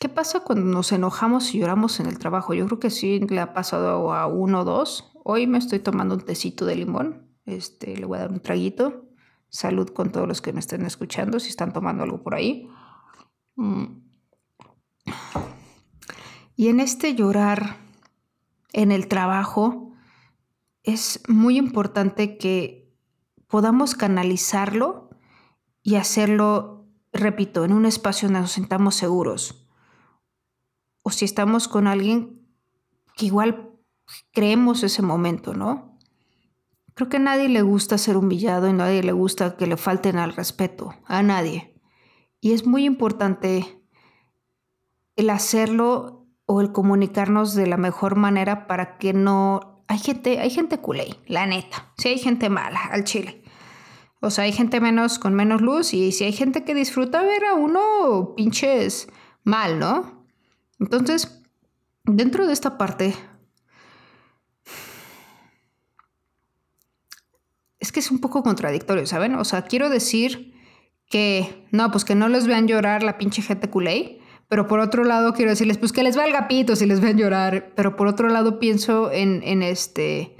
¿qué 0.00 0.08
pasa 0.08 0.40
cuando 0.40 0.66
nos 0.66 0.92
enojamos 0.92 1.54
y 1.54 1.60
lloramos 1.60 2.00
en 2.00 2.06
el 2.06 2.18
trabajo? 2.18 2.54
Yo 2.54 2.66
creo 2.66 2.80
que 2.80 2.90
sí 2.90 3.20
le 3.20 3.40
ha 3.40 3.54
pasado 3.54 4.12
a 4.12 4.26
uno 4.26 4.60
o 4.60 4.64
dos. 4.64 5.12
Hoy 5.24 5.46
me 5.46 5.58
estoy 5.58 5.78
tomando 5.78 6.14
un 6.14 6.20
tecito 6.20 6.66
de 6.66 6.76
limón. 6.76 7.30
Este, 7.46 7.96
le 7.96 8.06
voy 8.06 8.18
a 8.18 8.22
dar 8.22 8.32
un 8.32 8.40
traguito. 8.40 9.08
Salud 9.48 9.88
con 9.88 10.10
todos 10.10 10.26
los 10.26 10.42
que 10.42 10.52
me 10.52 10.60
estén 10.60 10.84
escuchando, 10.84 11.38
si 11.38 11.48
están 11.48 11.72
tomando 11.72 12.02
algo 12.02 12.22
por 12.22 12.34
ahí. 12.34 12.68
Mm. 13.56 14.02
Y 16.56 16.68
en 16.68 16.80
este 16.80 17.14
llorar 17.14 17.76
en 18.72 18.92
el 18.92 19.08
trabajo 19.08 19.83
es 20.84 21.22
muy 21.28 21.56
importante 21.58 22.38
que 22.38 22.94
podamos 23.48 23.94
canalizarlo 23.94 25.10
y 25.82 25.96
hacerlo, 25.96 26.86
repito, 27.12 27.64
en 27.64 27.72
un 27.72 27.86
espacio 27.86 28.28
donde 28.28 28.40
nos 28.40 28.52
sentamos 28.52 28.94
seguros. 28.94 29.66
O 31.02 31.10
si 31.10 31.24
estamos 31.24 31.68
con 31.68 31.86
alguien 31.86 32.46
que 33.16 33.26
igual 33.26 33.70
creemos 34.32 34.82
ese 34.82 35.02
momento, 35.02 35.54
¿no? 35.54 35.98
Creo 36.94 37.08
que 37.08 37.16
a 37.16 37.20
nadie 37.20 37.48
le 37.48 37.62
gusta 37.62 37.98
ser 37.98 38.16
humillado 38.16 38.66
y 38.66 38.70
a 38.70 38.74
nadie 38.74 39.02
le 39.02 39.12
gusta 39.12 39.56
que 39.56 39.66
le 39.66 39.76
falten 39.76 40.16
al 40.16 40.34
respeto, 40.34 40.94
a 41.06 41.22
nadie. 41.22 41.80
Y 42.40 42.52
es 42.52 42.66
muy 42.66 42.84
importante 42.84 43.82
el 45.16 45.30
hacerlo 45.30 46.26
o 46.46 46.60
el 46.60 46.72
comunicarnos 46.72 47.54
de 47.54 47.66
la 47.66 47.76
mejor 47.76 48.16
manera 48.16 48.66
para 48.66 48.98
que 48.98 49.12
no... 49.12 49.73
Hay 49.86 49.98
gente, 49.98 50.40
hay 50.40 50.50
gente 50.50 50.78
culé, 50.78 51.16
la 51.26 51.46
neta. 51.46 51.92
Sí 51.96 52.08
hay 52.08 52.18
gente 52.18 52.48
mala 52.48 52.80
al 52.84 53.04
chile. 53.04 53.42
O 54.20 54.30
sea, 54.30 54.44
hay 54.44 54.52
gente 54.52 54.80
menos 54.80 55.18
con 55.18 55.34
menos 55.34 55.60
luz 55.60 55.92
y 55.92 56.10
si 56.12 56.24
hay 56.24 56.32
gente 56.32 56.64
que 56.64 56.74
disfruta 56.74 57.22
ver 57.22 57.44
a 57.44 57.54
uno 57.54 58.34
pinches 58.34 59.08
mal, 59.42 59.78
¿no? 59.78 60.26
Entonces, 60.80 61.42
dentro 62.04 62.46
de 62.46 62.52
esta 62.52 62.78
parte... 62.78 63.14
Es 67.78 67.92
que 67.92 68.00
es 68.00 68.10
un 68.10 68.18
poco 68.18 68.42
contradictorio, 68.42 69.06
¿saben? 69.06 69.34
O 69.34 69.44
sea, 69.44 69.66
quiero 69.66 69.90
decir 69.90 70.54
que, 71.10 71.66
no, 71.70 71.90
pues 71.90 72.06
que 72.06 72.14
no 72.14 72.28
les 72.28 72.46
vean 72.46 72.66
llorar 72.66 73.02
la 73.02 73.18
pinche 73.18 73.42
gente 73.42 73.68
culé, 73.68 74.22
pero 74.48 74.66
por 74.66 74.80
otro 74.80 75.04
lado, 75.04 75.32
quiero 75.32 75.50
decirles, 75.50 75.78
pues 75.78 75.92
que 75.92 76.02
les 76.02 76.16
valga 76.16 76.48
pito 76.48 76.76
si 76.76 76.86
les 76.86 77.00
ven 77.00 77.16
llorar. 77.18 77.72
Pero 77.74 77.96
por 77.96 78.06
otro 78.06 78.28
lado, 78.28 78.58
pienso 78.58 79.10
en, 79.10 79.42
en 79.42 79.62
este, 79.62 80.36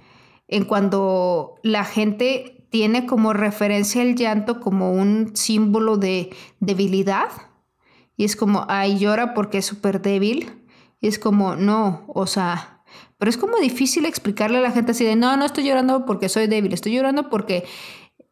en 0.48 0.64
cuando 0.64 1.56
la 1.62 1.84
gente 1.84 2.66
tiene 2.70 3.06
como 3.06 3.32
referencia 3.32 4.02
el 4.02 4.16
llanto 4.16 4.60
como 4.60 4.92
un 4.92 5.32
símbolo 5.34 5.96
de 5.96 6.30
debilidad. 6.60 7.30
Y 8.16 8.24
es 8.24 8.36
como, 8.36 8.66
ay, 8.68 8.98
llora 8.98 9.34
porque 9.34 9.58
es 9.58 9.66
súper 9.66 10.02
débil. 10.02 10.64
Y 11.00 11.08
es 11.08 11.18
como, 11.18 11.56
no, 11.56 12.04
o 12.08 12.26
sea, 12.26 12.82
pero 13.18 13.30
es 13.30 13.36
como 13.36 13.58
difícil 13.58 14.04
explicarle 14.04 14.58
a 14.58 14.62
la 14.62 14.70
gente 14.70 14.92
así 14.92 15.04
de, 15.04 15.16
no, 15.16 15.36
no 15.36 15.44
estoy 15.44 15.64
llorando 15.64 16.04
porque 16.04 16.28
soy 16.28 16.46
débil, 16.46 16.72
estoy 16.72 16.92
llorando 16.92 17.30
porque 17.30 17.64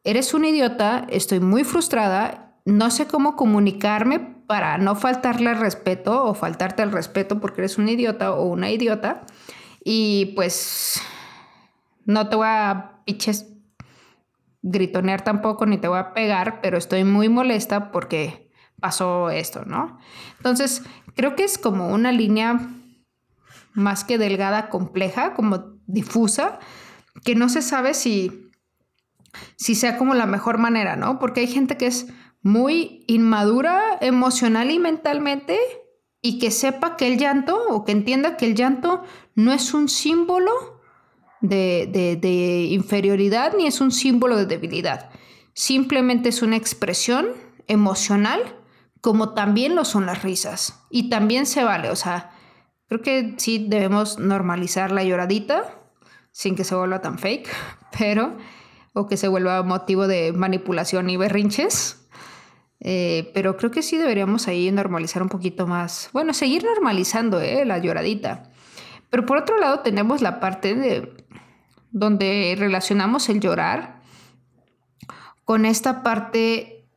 eres 0.05 0.35
un 0.35 0.45
idiota, 0.45 1.07
estoy 1.09 1.41
muy 1.41 1.64
frustrada, 1.64 2.51
no 2.64 2.90
sé 2.90 3.07
cómo 3.07 3.37
comunicarme 3.37 4.21
para 4.47 4.78
no 4.78 4.95
faltarle 4.95 5.54
respeto 5.54 6.25
o 6.25 6.35
faltarte 6.35 6.83
el 6.83 6.92
respeto 6.92 7.40
porque 7.40 7.62
eres 7.62 7.78
un 7.78 7.88
idiota 7.88 8.33
o 8.33 8.45
una 8.47 8.71
idiota. 8.71 9.23
Y 9.85 10.33
pues 10.37 11.00
no 12.04 12.28
te 12.28 12.37
voy 12.37 12.47
a 12.49 13.00
piches 13.04 13.47
gritonear 14.62 15.23
tampoco 15.23 15.66
ni 15.66 15.78
te 15.78 15.88
voy 15.88 15.99
a 15.99 16.14
pegar, 16.14 16.61
pero 16.61 16.78
estoy 16.78 17.04
muy 17.04 17.28
molesta 17.28 17.90
porque 17.90 18.50
pasó 18.81 19.31
esto, 19.31 19.64
¿no? 19.64 19.99
Entonces, 20.37 20.83
creo 21.14 21.35
que 21.35 21.45
es 21.45 21.59
como 21.59 21.88
una 21.88 22.12
línea 22.12 22.61
más 23.75 24.04
que 24.04 24.19
delgada, 24.19 24.69
compleja, 24.69 25.35
como 25.35 25.78
difusa, 25.87 26.59
que 27.25 27.35
no 27.35 27.49
se 27.49 27.62
sabe 27.62 27.95
si, 27.95 28.50
si 29.57 29.75
sea 29.75 29.99
como 29.99 30.14
la 30.14 30.26
mejor 30.26 30.59
manera, 30.59 30.97
¿no? 30.97 31.19
Porque 31.19 31.40
hay 31.40 31.47
gente 31.49 31.76
que 31.76 31.87
es 31.87 32.07
muy 32.42 33.04
inmadura 33.06 33.99
emocional 34.00 34.70
y 34.70 34.78
mentalmente 34.78 35.58
y 36.20 36.38
que 36.38 36.50
sepa 36.50 36.96
que 36.96 37.06
el 37.06 37.18
llanto 37.18 37.61
o 37.68 37.84
que 37.84 37.92
entienda 37.92 38.37
que 38.37 38.46
el 38.46 38.54
llanto 38.54 39.02
no 39.34 39.52
es 39.52 39.75
un 39.75 39.88
símbolo 39.88 40.52
de, 41.40 42.68
inferioridad 42.70 43.54
ni 43.56 43.66
es 43.66 43.80
un 43.80 43.90
símbolo 43.90 44.37
de 44.37 44.46
debilidad. 44.46 45.11
Simplemente 45.54 46.28
es 46.28 46.42
una 46.42 46.56
expresión 46.56 47.28
emocional 47.66 48.40
como 49.00 49.34
también 49.34 49.75
lo 49.75 49.84
son 49.84 50.06
las 50.06 50.22
risas. 50.22 50.80
Y 50.88 51.11
también 51.11 51.44
se 51.46 51.64
vale, 51.64 51.90
o 51.90 51.96
sea, 51.96 52.30
creo 52.87 53.02
que 53.02 53.34
sí 53.38 53.66
debemos 53.68 54.18
normalizar 54.18 54.92
la 54.92 55.02
lloradita 55.02 55.78
sin 56.30 56.54
que 56.54 56.64
se 56.64 56.76
vuelva 56.76 57.02
tan 57.02 57.18
fake, 57.18 57.49
pero 57.99 58.37
o 58.94 59.08
que 59.08 59.16
se 59.16 59.26
vuelva 59.26 59.62
motivo 59.62 60.06
de 60.06 60.32
manipulación 60.32 61.11
y 61.11 61.16
berrinches 61.16 62.01
eh, 62.84 63.30
pero 63.32 63.56
creo 63.56 63.70
que 63.70 63.80
sí 63.80 63.96
deberíamos 63.96 64.48
ahí 64.48 64.72
normalizar 64.72 65.22
un 65.22 65.28
poquito 65.28 65.68
más. 65.68 66.10
Bueno, 66.12 66.34
seguir 66.34 66.64
normalizando 66.64 67.40
¿eh? 67.40 67.64
la 67.64 67.78
lloradita. 67.78 68.50
Pero 69.08 69.24
por 69.24 69.38
otro 69.38 69.56
lado 69.58 69.80
tenemos 69.80 70.20
la 70.20 70.40
parte 70.40 70.74
de 70.74 71.14
donde 71.92 72.56
relacionamos 72.58 73.28
el 73.28 73.38
llorar 73.38 74.02
con 75.44 75.64
esta 75.64 76.02
parte 76.02 76.88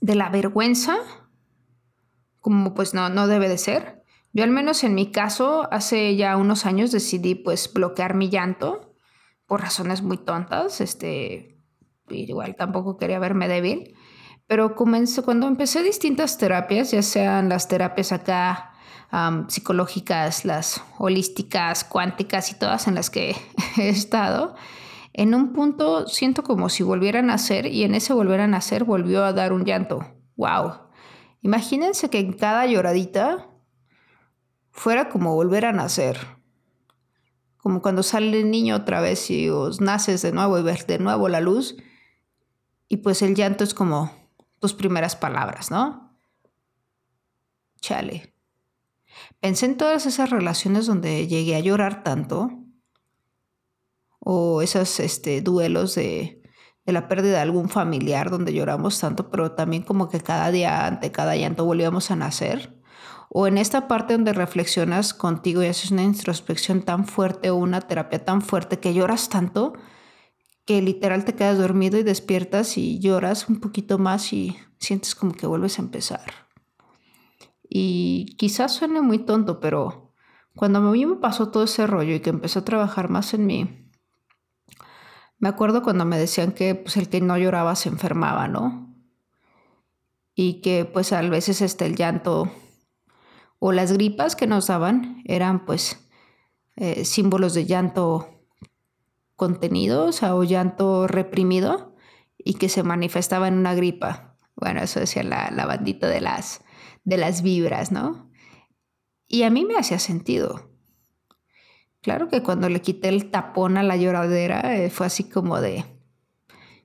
de 0.00 0.14
la 0.14 0.28
vergüenza, 0.28 0.98
como 2.38 2.74
pues 2.74 2.94
no, 2.94 3.08
no 3.08 3.26
debe 3.26 3.48
de 3.48 3.58
ser. 3.58 4.04
Yo 4.32 4.44
al 4.44 4.50
menos 4.50 4.84
en 4.84 4.94
mi 4.94 5.10
caso, 5.10 5.66
hace 5.72 6.14
ya 6.14 6.36
unos 6.36 6.64
años 6.64 6.92
decidí 6.92 7.34
pues 7.34 7.72
bloquear 7.72 8.14
mi 8.14 8.28
llanto 8.28 8.94
por 9.46 9.62
razones 9.62 10.02
muy 10.02 10.18
tontas, 10.18 10.80
este, 10.80 11.58
igual 12.08 12.54
tampoco 12.54 12.98
quería 12.98 13.18
verme 13.18 13.48
débil 13.48 13.94
pero 14.46 14.74
comencé, 14.74 15.22
cuando 15.22 15.46
empecé 15.46 15.82
distintas 15.82 16.38
terapias, 16.38 16.90
ya 16.90 17.02
sean 17.02 17.48
las 17.48 17.68
terapias 17.68 18.12
acá 18.12 18.70
psicológicas, 19.46 20.44
las 20.44 20.82
holísticas, 20.98 21.84
cuánticas 21.84 22.50
y 22.50 22.58
todas 22.58 22.88
en 22.88 22.96
las 22.96 23.10
que 23.10 23.36
he 23.78 23.88
estado, 23.88 24.56
en 25.12 25.34
un 25.34 25.52
punto 25.52 26.08
siento 26.08 26.42
como 26.42 26.68
si 26.68 26.82
volvieran 26.82 27.30
a 27.30 27.34
nacer 27.34 27.66
y 27.66 27.84
en 27.84 27.94
ese 27.94 28.12
volver 28.12 28.40
a 28.40 28.48
nacer 28.48 28.82
volvió 28.82 29.22
a 29.22 29.32
dar 29.32 29.52
un 29.52 29.64
llanto. 29.64 30.04
¡Wow! 30.36 30.72
Imagínense 31.42 32.10
que 32.10 32.18
en 32.18 32.32
cada 32.32 32.66
lloradita 32.66 33.48
fuera 34.72 35.08
como 35.08 35.34
volver 35.36 35.66
a 35.66 35.72
nacer. 35.72 36.18
Como 37.58 37.80
cuando 37.80 38.02
sale 38.02 38.40
el 38.40 38.50
niño 38.50 38.74
otra 38.74 39.00
vez 39.00 39.30
y 39.30 39.48
os 39.48 39.80
naces 39.80 40.20
de 40.22 40.32
nuevo 40.32 40.58
y 40.58 40.62
ves 40.64 40.88
de 40.88 40.98
nuevo 40.98 41.28
la 41.28 41.40
luz. 41.40 41.76
Y 42.88 42.96
pues 42.98 43.22
el 43.22 43.36
llanto 43.36 43.62
es 43.62 43.72
como 43.72 44.23
tus 44.64 44.72
primeras 44.72 45.14
palabras, 45.14 45.70
¿no? 45.70 46.16
Chale. 47.82 48.34
Pensé 49.40 49.66
en 49.66 49.76
todas 49.76 50.06
esas 50.06 50.30
relaciones 50.30 50.86
donde 50.86 51.26
llegué 51.26 51.54
a 51.54 51.60
llorar 51.60 52.02
tanto, 52.02 52.50
o 54.20 54.62
esos 54.62 55.00
este, 55.00 55.42
duelos 55.42 55.96
de, 55.96 56.40
la 56.86 57.08
pérdida 57.08 57.34
de 57.34 57.40
algún 57.40 57.68
familiar 57.68 58.30
donde 58.30 58.54
lloramos 58.54 58.98
tanto, 58.98 59.28
pero 59.30 59.52
también 59.52 59.82
como 59.82 60.08
que 60.08 60.22
cada 60.22 60.50
día 60.50 60.86
ante 60.86 61.12
cada 61.12 61.36
llanto 61.36 61.66
volvíamos 61.66 62.10
a 62.10 62.16
nacer. 62.16 62.80
O 63.28 63.46
en 63.46 63.58
esta 63.58 63.86
parte 63.86 64.14
donde 64.14 64.32
reflexionas 64.32 65.12
contigo 65.12 65.62
y 65.62 65.66
haces 65.66 65.90
una 65.90 66.04
introspección 66.04 66.80
tan 66.80 67.04
fuerte 67.04 67.50
o 67.50 67.56
una 67.56 67.82
terapia 67.82 68.24
tan 68.24 68.40
fuerte 68.40 68.80
que 68.80 68.94
lloras 68.94 69.28
tanto 69.28 69.74
que 70.64 70.80
literal 70.80 71.24
te 71.24 71.34
quedas 71.34 71.58
dormido 71.58 71.98
y 71.98 72.02
despiertas 72.02 72.78
y 72.78 72.98
lloras 72.98 73.48
un 73.48 73.60
poquito 73.60 73.98
más 73.98 74.32
y 74.32 74.56
sientes 74.78 75.14
como 75.14 75.32
que 75.32 75.46
vuelves 75.46 75.78
a 75.78 75.82
empezar. 75.82 76.32
Y 77.68 78.36
quizás 78.38 78.72
suene 78.72 79.00
muy 79.00 79.18
tonto, 79.18 79.60
pero 79.60 80.12
cuando 80.54 80.78
a 80.78 80.82
mí 80.82 81.06
me 81.06 81.16
pasó 81.16 81.50
todo 81.50 81.64
ese 81.64 81.86
rollo 81.86 82.14
y 82.14 82.20
que 82.20 82.30
empecé 82.30 82.58
a 82.58 82.64
trabajar 82.64 83.10
más 83.10 83.34
en 83.34 83.46
mí, 83.46 83.90
me 85.38 85.48
acuerdo 85.48 85.82
cuando 85.82 86.04
me 86.04 86.18
decían 86.18 86.52
que 86.52 86.74
pues, 86.74 86.96
el 86.96 87.08
que 87.08 87.20
no 87.20 87.36
lloraba 87.36 87.74
se 87.76 87.88
enfermaba, 87.88 88.48
¿no? 88.48 88.94
Y 90.34 90.62
que 90.62 90.84
pues 90.84 91.12
a 91.12 91.20
veces 91.22 91.60
este, 91.60 91.86
el 91.86 91.96
llanto 91.96 92.50
o 93.58 93.72
las 93.72 93.92
gripas 93.92 94.36
que 94.36 94.46
nos 94.46 94.68
daban 94.68 95.22
eran 95.26 95.64
pues 95.64 96.08
eh, 96.76 97.04
símbolos 97.04 97.54
de 97.54 97.66
llanto 97.66 98.33
contenido, 99.36 100.10
o 100.22 100.44
llanto 100.44 101.06
reprimido 101.06 101.94
y 102.38 102.54
que 102.54 102.68
se 102.68 102.82
manifestaba 102.82 103.48
en 103.48 103.54
una 103.54 103.74
gripa. 103.74 104.36
Bueno, 104.56 104.80
eso 104.80 105.00
decía 105.00 105.22
la, 105.22 105.50
la 105.50 105.66
bandita 105.66 106.08
de 106.08 106.20
las, 106.20 106.62
de 107.04 107.16
las 107.16 107.42
vibras, 107.42 107.90
¿no? 107.90 108.30
Y 109.26 109.42
a 109.42 109.50
mí 109.50 109.64
me 109.64 109.76
hacía 109.76 109.98
sentido. 109.98 110.70
Claro 112.02 112.28
que 112.28 112.42
cuando 112.42 112.68
le 112.68 112.82
quité 112.82 113.08
el 113.08 113.30
tapón 113.30 113.78
a 113.78 113.82
la 113.82 113.96
lloradera 113.96 114.76
eh, 114.76 114.90
fue 114.90 115.06
así 115.06 115.24
como 115.24 115.60
de, 115.60 115.84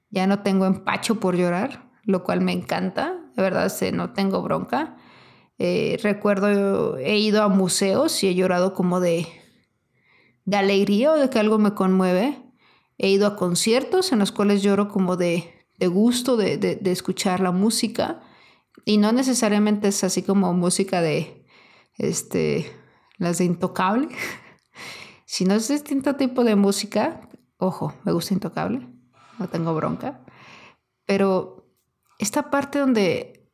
ya 0.10 0.28
no 0.28 0.44
tengo 0.44 0.66
empacho 0.66 1.20
por 1.20 1.36
llorar, 1.36 1.92
lo 2.04 2.24
cual 2.24 2.42
me 2.42 2.54
encanta, 2.54 3.20
de 3.36 3.42
verdad 3.42 3.72
no 3.92 4.14
tengo 4.14 4.42
bronca. 4.42 4.96
Eh, 5.58 6.00
recuerdo, 6.02 6.98
he 6.98 7.18
ido 7.18 7.44
a 7.44 7.50
museos 7.50 8.24
y 8.24 8.30
he 8.30 8.36
llorado 8.36 8.74
como 8.74 9.02
de, 9.02 9.28
de 10.50 10.58
alegría 10.58 11.12
o 11.12 11.16
de 11.16 11.30
que 11.30 11.38
algo 11.38 11.60
me 11.60 11.76
conmueve. 11.76 12.42
He 12.98 13.10
ido 13.10 13.28
a 13.28 13.36
conciertos 13.36 14.12
en 14.12 14.20
los 14.20 14.32
cuales 14.32 14.64
lloro 14.64 14.90
como 14.90 15.16
de, 15.16 15.54
de 15.78 15.88
gusto 15.88 16.38
de, 16.38 16.58
de, 16.58 16.92
escuchar 16.92 17.40
la 17.40 17.52
música. 17.52 18.22
Y 18.84 18.98
no 18.98 19.12
necesariamente 19.12 19.90
es 19.90 20.04
así 20.04 20.24
como 20.24 20.52
música 20.54 21.02
de, 21.02 21.46
este, 21.98 22.72
las 23.18 23.38
de 23.38 23.46
Intocable, 23.46 24.10
sino 25.26 25.54
es 25.54 25.68
distinto 25.68 26.16
tipo 26.16 26.44
de 26.44 26.56
música. 26.56 27.30
Ojo, 27.58 27.94
me 28.04 28.12
gusta 28.12 28.34
Intocable, 28.34 28.90
no 29.38 29.48
tengo 29.50 29.76
bronca. 29.76 30.26
Pero 31.06 31.76
esta 32.18 32.50
parte 32.50 32.80
donde 32.80 33.52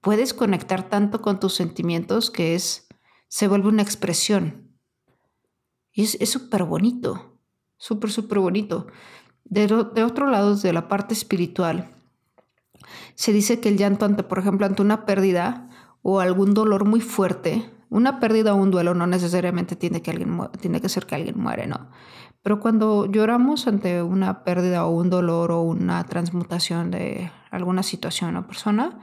puedes 0.00 0.32
conectar 0.32 0.88
tanto 0.88 1.20
con 1.20 1.40
tus 1.40 1.54
sentimientos 1.54 2.30
que 2.30 2.54
es, 2.54 2.86
se 3.26 3.48
vuelve 3.48 3.68
una 3.68 3.82
expresión. 3.82 4.65
Y 5.96 6.02
es 6.02 6.30
súper 6.30 6.64
bonito, 6.64 7.38
súper, 7.78 8.10
súper 8.10 8.38
bonito. 8.38 8.86
De, 9.44 9.66
de 9.66 10.04
otro 10.04 10.30
lado, 10.30 10.54
de 10.54 10.72
la 10.74 10.88
parte 10.88 11.14
espiritual, 11.14 11.88
se 13.14 13.32
dice 13.32 13.60
que 13.60 13.70
el 13.70 13.78
llanto 13.78 14.04
ante, 14.04 14.22
por 14.22 14.38
ejemplo, 14.38 14.66
ante 14.66 14.82
una 14.82 15.06
pérdida 15.06 15.70
o 16.02 16.20
algún 16.20 16.52
dolor 16.52 16.84
muy 16.84 17.00
fuerte, 17.00 17.70
una 17.88 18.20
pérdida 18.20 18.52
o 18.52 18.58
un 18.58 18.70
duelo 18.70 18.92
no 18.92 19.06
necesariamente 19.06 19.74
tiene 19.74 20.02
que, 20.02 20.10
alguien, 20.10 20.38
tiene 20.60 20.82
que 20.82 20.90
ser 20.90 21.06
que 21.06 21.14
alguien 21.14 21.38
muere, 21.38 21.66
¿no? 21.66 21.88
Pero 22.42 22.60
cuando 22.60 23.06
lloramos 23.06 23.66
ante 23.66 24.02
una 24.02 24.44
pérdida 24.44 24.84
o 24.84 24.90
un 24.90 25.08
dolor 25.08 25.50
o 25.50 25.62
una 25.62 26.04
transmutación 26.04 26.90
de 26.90 27.32
alguna 27.50 27.82
situación 27.82 28.36
o 28.36 28.46
persona, 28.46 29.00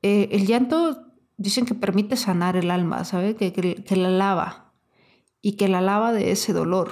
eh, 0.00 0.30
el 0.32 0.46
llanto 0.46 1.04
dicen 1.36 1.66
que 1.66 1.74
permite 1.74 2.16
sanar 2.16 2.56
el 2.56 2.70
alma, 2.70 3.04
¿sabe? 3.04 3.36
Que, 3.36 3.52
que, 3.52 3.96
la 3.96 4.08
lava 4.08 4.67
y 5.40 5.56
que 5.56 5.68
la 5.68 5.80
lava 5.80 6.12
de 6.12 6.30
ese 6.30 6.52
dolor. 6.52 6.90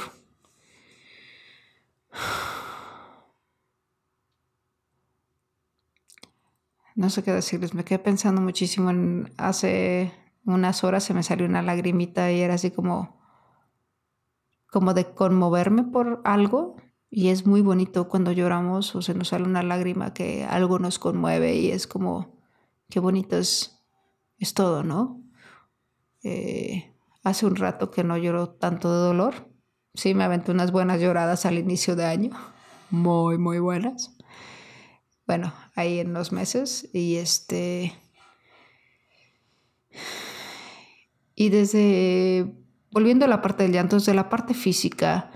No 6.94 7.10
sé 7.10 7.22
qué 7.22 7.32
decirles, 7.32 7.74
me 7.74 7.84
quedé 7.84 7.98
pensando 7.98 8.40
muchísimo 8.40 8.88
en 8.90 9.30
hace 9.36 10.12
unas 10.46 10.84
horas 10.84 11.04
se 11.04 11.12
me 11.12 11.22
salió 11.22 11.44
una 11.44 11.60
lagrimita 11.60 12.32
y 12.32 12.40
era 12.40 12.54
así 12.54 12.70
como 12.70 13.16
como 14.70 14.94
de 14.94 15.12
conmoverme 15.12 15.82
por 15.84 16.20
algo 16.24 16.76
y 17.10 17.28
es 17.28 17.46
muy 17.46 17.60
bonito 17.62 18.08
cuando 18.08 18.32
lloramos 18.32 18.94
o 18.94 19.02
se 19.02 19.14
nos 19.14 19.28
sale 19.28 19.44
una 19.44 19.62
lágrima 19.62 20.14
que 20.14 20.44
algo 20.44 20.78
nos 20.78 20.98
conmueve 20.98 21.56
y 21.56 21.70
es 21.70 21.86
como 21.86 22.40
qué 22.88 23.00
bonito 23.00 23.36
es, 23.36 23.84
es 24.38 24.54
todo, 24.54 24.82
¿no? 24.82 25.22
Eh, 26.22 26.95
hace 27.28 27.46
un 27.46 27.56
rato 27.56 27.90
que 27.90 28.04
no 28.04 28.16
lloro 28.16 28.50
tanto 28.50 28.90
de 28.92 28.98
dolor. 29.08 29.50
Sí, 29.94 30.14
me 30.14 30.24
aventé 30.24 30.52
unas 30.52 30.70
buenas 30.72 31.00
lloradas 31.00 31.46
al 31.46 31.58
inicio 31.58 31.96
de 31.96 32.04
año, 32.04 32.30
muy, 32.90 33.38
muy 33.38 33.58
buenas. 33.58 34.16
Bueno, 35.26 35.52
ahí 35.74 35.98
en 35.98 36.12
los 36.12 36.32
meses 36.32 36.88
y 36.92 37.16
este... 37.16 37.92
Y 41.34 41.48
desde, 41.48 42.54
volviendo 42.90 43.24
a 43.24 43.28
la 43.28 43.42
parte 43.42 43.64
del 43.64 43.72
llanto, 43.72 43.96
desde 43.96 44.14
la 44.14 44.28
parte 44.28 44.54
física, 44.54 45.30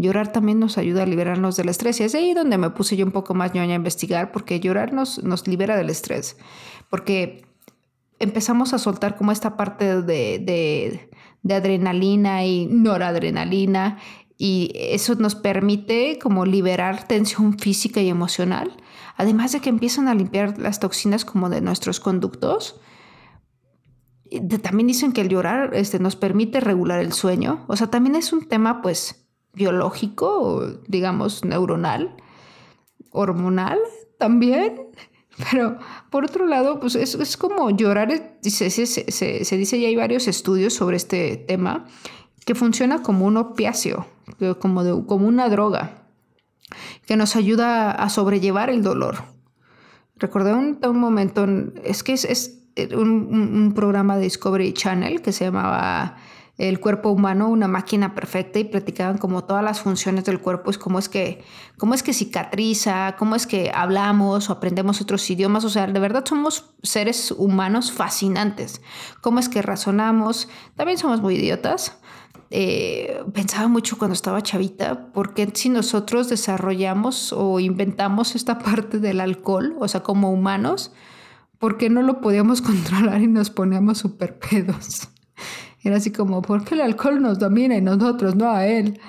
Llorar 0.00 0.32
también 0.32 0.58
nos 0.58 0.78
ayuda 0.78 1.02
a 1.02 1.06
liberarnos 1.06 1.56
del 1.56 1.68
estrés 1.68 2.00
y 2.00 2.04
es 2.04 2.14
ahí 2.14 2.32
donde 2.32 2.56
me 2.56 2.70
puse 2.70 2.96
yo 2.96 3.04
un 3.04 3.12
poco 3.12 3.34
más 3.34 3.52
ñoña 3.52 3.74
a 3.74 3.76
investigar 3.76 4.32
porque 4.32 4.58
llorar 4.58 4.94
nos, 4.94 5.22
nos 5.22 5.46
libera 5.46 5.76
del 5.76 5.90
estrés, 5.90 6.38
porque 6.88 7.44
empezamos 8.18 8.72
a 8.72 8.78
soltar 8.78 9.14
como 9.16 9.30
esta 9.30 9.58
parte 9.58 10.00
de, 10.00 10.38
de, 10.38 11.09
de 11.42 11.54
adrenalina 11.54 12.44
y 12.44 12.66
noradrenalina 12.66 13.98
y 14.42 14.72
eso 14.74 15.16
nos 15.16 15.34
permite 15.34 16.18
como 16.18 16.46
liberar 16.46 17.06
tensión 17.06 17.58
física 17.58 18.00
y 18.00 18.08
emocional, 18.08 18.74
además 19.18 19.52
de 19.52 19.60
que 19.60 19.68
empiezan 19.68 20.08
a 20.08 20.14
limpiar 20.14 20.58
las 20.58 20.80
toxinas 20.80 21.26
como 21.26 21.50
de 21.50 21.60
nuestros 21.60 22.00
conductos. 22.00 22.80
También 24.62 24.86
dicen 24.86 25.12
que 25.12 25.20
el 25.20 25.28
llorar 25.28 25.74
este, 25.74 25.98
nos 25.98 26.16
permite 26.16 26.60
regular 26.60 27.00
el 27.00 27.12
sueño, 27.12 27.66
o 27.68 27.76
sea, 27.76 27.88
también 27.88 28.16
es 28.16 28.32
un 28.32 28.48
tema 28.48 28.80
pues 28.80 29.28
biológico, 29.52 30.64
digamos, 30.88 31.44
neuronal, 31.44 32.16
hormonal 33.10 33.78
también. 34.18 34.89
Pero 35.50 35.78
por 36.10 36.24
otro 36.24 36.46
lado, 36.46 36.80
pues 36.80 36.94
es, 36.94 37.14
es 37.14 37.36
como 37.36 37.70
llorar, 37.70 38.36
se, 38.42 38.70
se, 38.70 38.86
se, 38.86 39.56
dice, 39.56 39.80
ya 39.80 39.88
hay 39.88 39.96
varios 39.96 40.28
estudios 40.28 40.74
sobre 40.74 40.96
este 40.96 41.36
tema, 41.36 41.86
que 42.44 42.54
funciona 42.54 43.02
como 43.02 43.26
un 43.26 43.36
opiáceo, 43.36 44.06
como, 44.58 44.84
de, 44.84 45.04
como 45.06 45.26
una 45.26 45.48
droga, 45.48 46.04
que 47.06 47.16
nos 47.16 47.36
ayuda 47.36 47.90
a 47.92 48.08
sobrellevar 48.08 48.70
el 48.70 48.82
dolor. 48.82 49.24
Recordé 50.16 50.52
un, 50.54 50.78
un 50.82 50.98
momento, 50.98 51.46
es 51.84 52.02
que 52.02 52.12
es, 52.12 52.24
es 52.24 52.60
un, 52.92 53.54
un, 53.54 53.72
programa 53.74 54.16
de 54.16 54.24
Discovery 54.24 54.72
Channel 54.72 55.22
que 55.22 55.32
se 55.32 55.44
llamaba 55.44 56.16
el 56.60 56.78
cuerpo 56.78 57.08
humano 57.08 57.48
una 57.48 57.68
máquina 57.68 58.14
perfecta 58.14 58.58
y 58.58 58.64
platicaban 58.64 59.16
como 59.16 59.44
todas 59.44 59.64
las 59.64 59.80
funciones 59.80 60.26
del 60.26 60.40
cuerpo, 60.40 60.70
es 60.70 60.76
cómo 60.76 60.98
es 60.98 61.08
que, 61.08 61.42
cómo 61.78 61.94
es 61.94 62.02
que 62.02 62.12
cicatriza, 62.12 63.16
cómo 63.18 63.34
es 63.34 63.46
que 63.46 63.72
hablamos 63.74 64.50
o 64.50 64.52
aprendemos 64.52 65.00
otros 65.00 65.28
idiomas, 65.30 65.64
o 65.64 65.70
sea, 65.70 65.86
de 65.86 65.98
verdad 65.98 66.22
somos 66.26 66.74
seres 66.82 67.30
humanos 67.30 67.92
fascinantes, 67.92 68.82
cómo 69.22 69.38
es 69.38 69.48
que 69.48 69.62
razonamos, 69.62 70.48
también 70.76 70.98
somos 70.98 71.22
muy 71.22 71.36
idiotas. 71.36 71.96
Eh, 72.52 73.22
pensaba 73.32 73.68
mucho 73.68 73.96
cuando 73.96 74.14
estaba 74.14 74.42
chavita, 74.42 75.12
porque 75.12 75.48
si 75.54 75.68
nosotros 75.68 76.28
desarrollamos 76.28 77.32
o 77.32 77.58
inventamos 77.60 78.34
esta 78.34 78.58
parte 78.64 78.98
del 78.98 79.20
alcohol, 79.20 79.76
o 79.78 79.88
sea, 79.88 80.02
como 80.02 80.30
humanos, 80.30 80.92
¿por 81.58 81.78
qué 81.78 81.88
no 81.88 82.02
lo 82.02 82.20
podíamos 82.20 82.60
controlar 82.62 83.22
y 83.22 83.28
nos 83.28 83.48
poníamos 83.48 83.98
súper 83.98 84.38
pedos? 84.38 85.08
Era 85.82 85.96
así 85.96 86.12
como, 86.12 86.42
¿por 86.42 86.64
qué 86.64 86.74
el 86.74 86.82
alcohol 86.82 87.22
nos 87.22 87.38
domina 87.38 87.76
y 87.76 87.80
nosotros 87.80 88.36
no 88.36 88.50
a 88.50 88.66
él? 88.66 89.00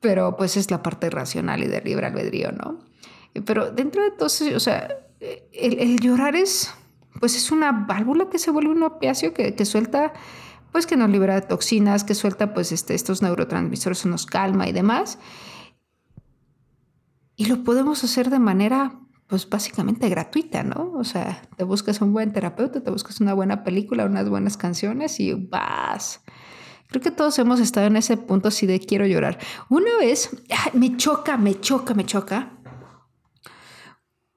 Pero 0.00 0.36
pues 0.36 0.56
es 0.56 0.70
la 0.70 0.82
parte 0.82 1.10
racional 1.10 1.62
y 1.62 1.68
de 1.68 1.80
libre 1.80 2.06
albedrío, 2.06 2.50
¿no? 2.52 2.80
Pero 3.44 3.70
dentro 3.70 4.02
de 4.02 4.10
todo, 4.10 4.26
o 4.26 4.60
sea, 4.60 4.88
el, 5.52 6.00
llorar 6.00 6.34
es, 6.34 6.74
pues 7.20 7.36
es 7.36 7.52
una 7.52 7.72
válvula 7.86 8.28
que 8.28 8.38
se 8.38 8.50
vuelve 8.50 8.72
un 8.72 8.82
opiáceo 8.82 9.32
que, 9.32 9.54
que 9.54 9.64
suelta, 9.64 10.12
pues 10.72 10.86
que 10.86 10.96
nos 10.96 11.08
libera 11.08 11.34
de 11.34 11.42
toxinas, 11.42 12.02
que 12.02 12.14
suelta 12.14 12.52
pues 12.52 12.72
este, 12.72 12.94
estos 12.94 13.22
neurotransmisores, 13.22 14.04
nos 14.06 14.26
calma 14.26 14.68
y 14.68 14.72
demás. 14.72 15.18
Y 17.36 17.46
lo 17.46 17.62
podemos 17.62 18.02
hacer 18.04 18.28
de 18.28 18.38
manera 18.38 19.01
pues 19.26 19.48
básicamente 19.48 20.08
gratuita, 20.08 20.62
¿no? 20.62 20.92
O 20.94 21.04
sea, 21.04 21.42
te 21.56 21.64
buscas 21.64 22.00
un 22.00 22.12
buen 22.12 22.32
terapeuta, 22.32 22.82
te 22.82 22.90
buscas 22.90 23.20
una 23.20 23.34
buena 23.34 23.64
película, 23.64 24.04
unas 24.04 24.28
buenas 24.28 24.56
canciones 24.56 25.20
y 25.20 25.32
vas. 25.32 26.20
Creo 26.88 27.00
que 27.00 27.10
todos 27.10 27.38
hemos 27.38 27.58
estado 27.58 27.86
en 27.86 27.96
ese 27.96 28.18
punto 28.18 28.48
así 28.48 28.66
de 28.66 28.78
quiero 28.78 29.06
llorar. 29.06 29.38
Una 29.70 29.96
vez, 29.98 30.28
me 30.74 30.96
choca, 30.98 31.38
me 31.38 31.58
choca, 31.58 31.94
me 31.94 32.04
choca. 32.04 32.58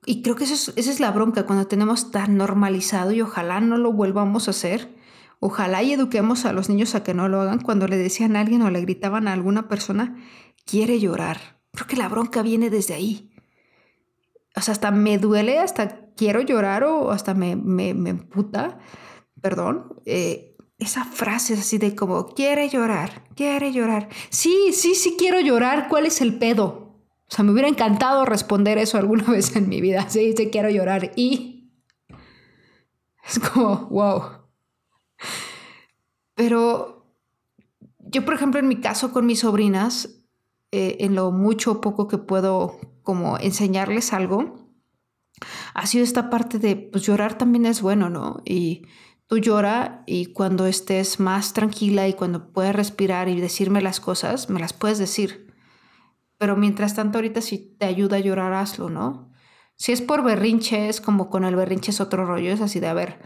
Y 0.06 0.22
creo 0.22 0.36
que 0.36 0.46
esa 0.46 0.72
es 0.76 1.00
la 1.02 1.12
bronca 1.12 1.46
cuando 1.46 1.68
tenemos 1.68 2.12
tan 2.12 2.38
normalizado 2.38 3.12
y 3.12 3.22
ojalá 3.22 3.60
no 3.60 3.78
lo 3.78 3.92
volvamos 3.92 4.48
a 4.48 4.52
hacer. 4.52 4.96
Ojalá 5.42 5.84
y 5.84 5.92
eduquemos 5.92 6.46
a 6.46 6.54
los 6.54 6.70
niños 6.70 6.96
a 6.96 7.04
que 7.04 7.14
no 7.14 7.28
lo 7.28 7.42
hagan 7.42 7.60
cuando 7.60 7.88
le 7.88 7.98
decían 7.98 8.38
a 8.38 8.40
alguien 8.40 8.62
o 8.62 8.70
le 8.70 8.80
gritaban 8.80 9.28
a 9.28 9.34
alguna 9.34 9.68
persona, 9.68 10.16
quiere 10.66 11.00
llorar. 11.02 11.60
Creo 11.74 11.88
que 11.88 11.98
la 11.98 12.08
bronca 12.08 12.42
viene 12.42 12.70
desde 12.70 12.94
ahí 12.94 13.35
o 14.56 14.62
sea, 14.62 14.72
hasta 14.72 14.92
me 14.92 15.18
duele, 15.18 15.60
hasta 15.60 16.12
quiero 16.16 16.42
llorar 16.42 16.84
o 16.84 17.12
hasta 17.12 17.34
me, 17.34 17.56
me, 17.56 17.94
me 17.94 18.12
emputa. 18.12 18.80
perdón, 19.42 20.02
eh, 20.06 20.56
esa 20.78 21.06
frase 21.06 21.54
así 21.54 21.78
de 21.78 21.96
como, 21.96 22.28
quiere 22.34 22.70
llorar, 22.70 23.24
quiere 23.36 23.72
llorar. 23.72 24.10
Sí, 24.30 24.72
sí, 24.74 24.96
sí 24.96 25.16
quiero 25.18 25.40
llorar, 25.40 25.88
¿cuál 25.90 26.06
es 26.06 26.22
el 26.22 26.38
pedo? 26.38 26.86
O 27.28 27.32
sea, 27.32 27.44
me 27.44 27.52
hubiera 27.52 27.68
encantado 27.68 28.26
responder 28.26 28.78
eso 28.78 28.98
alguna 28.98 29.24
vez 29.32 29.56
en 29.56 29.70
mi 29.70 29.82
vida. 29.82 30.10
Sí, 30.10 30.34
sí 30.36 30.50
quiero 30.50 30.70
llorar. 30.70 31.12
Y 31.16 31.72
es 33.28 33.40
como, 33.40 33.88
wow. 33.88 34.22
Pero 36.36 37.06
yo, 38.00 38.26
por 38.26 38.34
ejemplo, 38.34 38.60
en 38.60 38.68
mi 38.68 38.82
caso 38.82 39.12
con 39.12 39.26
mis 39.26 39.40
sobrinas, 39.40 40.10
eh, 40.72 40.98
en 41.00 41.16
lo 41.16 41.32
mucho 41.32 41.72
o 41.72 41.82
poco 41.82 42.08
que 42.08 42.18
puedo 42.18 42.80
como 43.06 43.38
enseñarles 43.38 44.12
algo, 44.12 44.70
ha 45.74 45.88
sido 45.88 46.04
esta 46.04 46.30
parte 46.30 46.60
de, 46.60 46.76
pues 46.76 47.04
llorar 47.04 47.38
también 47.38 47.66
es 47.66 47.82
bueno, 47.82 48.10
¿no? 48.10 48.42
Y 48.44 48.82
tú 49.28 49.38
llora 49.38 50.04
y 50.06 50.28
cuando 50.34 50.66
estés 50.66 51.22
más 51.22 51.54
tranquila 51.54 52.08
y 52.10 52.14
cuando 52.14 52.52
puedas 52.52 52.76
respirar 52.76 53.30
y 53.30 53.40
decirme 53.40 53.82
las 53.82 54.02
cosas, 54.02 54.50
me 54.50 54.60
las 54.60 54.74
puedes 54.74 54.98
decir. 54.98 55.54
Pero 56.38 56.58
mientras 56.58 56.96
tanto, 56.96 57.18
ahorita 57.18 57.40
si 57.40 57.58
te 57.58 57.86
ayuda 57.86 58.18
a 58.18 58.22
llorar, 58.22 58.52
hazlo, 58.54 58.90
¿no? 58.90 59.32
Si 59.78 59.92
es 59.92 60.02
por 60.02 60.24
berrinche, 60.24 60.90
es 60.90 61.00
como 61.00 61.30
con 61.30 61.46
el 61.46 61.56
berrinche 61.56 61.92
es 61.92 62.02
otro 62.02 62.26
rollo, 62.26 62.52
es 62.52 62.62
así 62.62 62.80
de, 62.80 62.88
a 62.88 62.94
ver, 62.94 63.22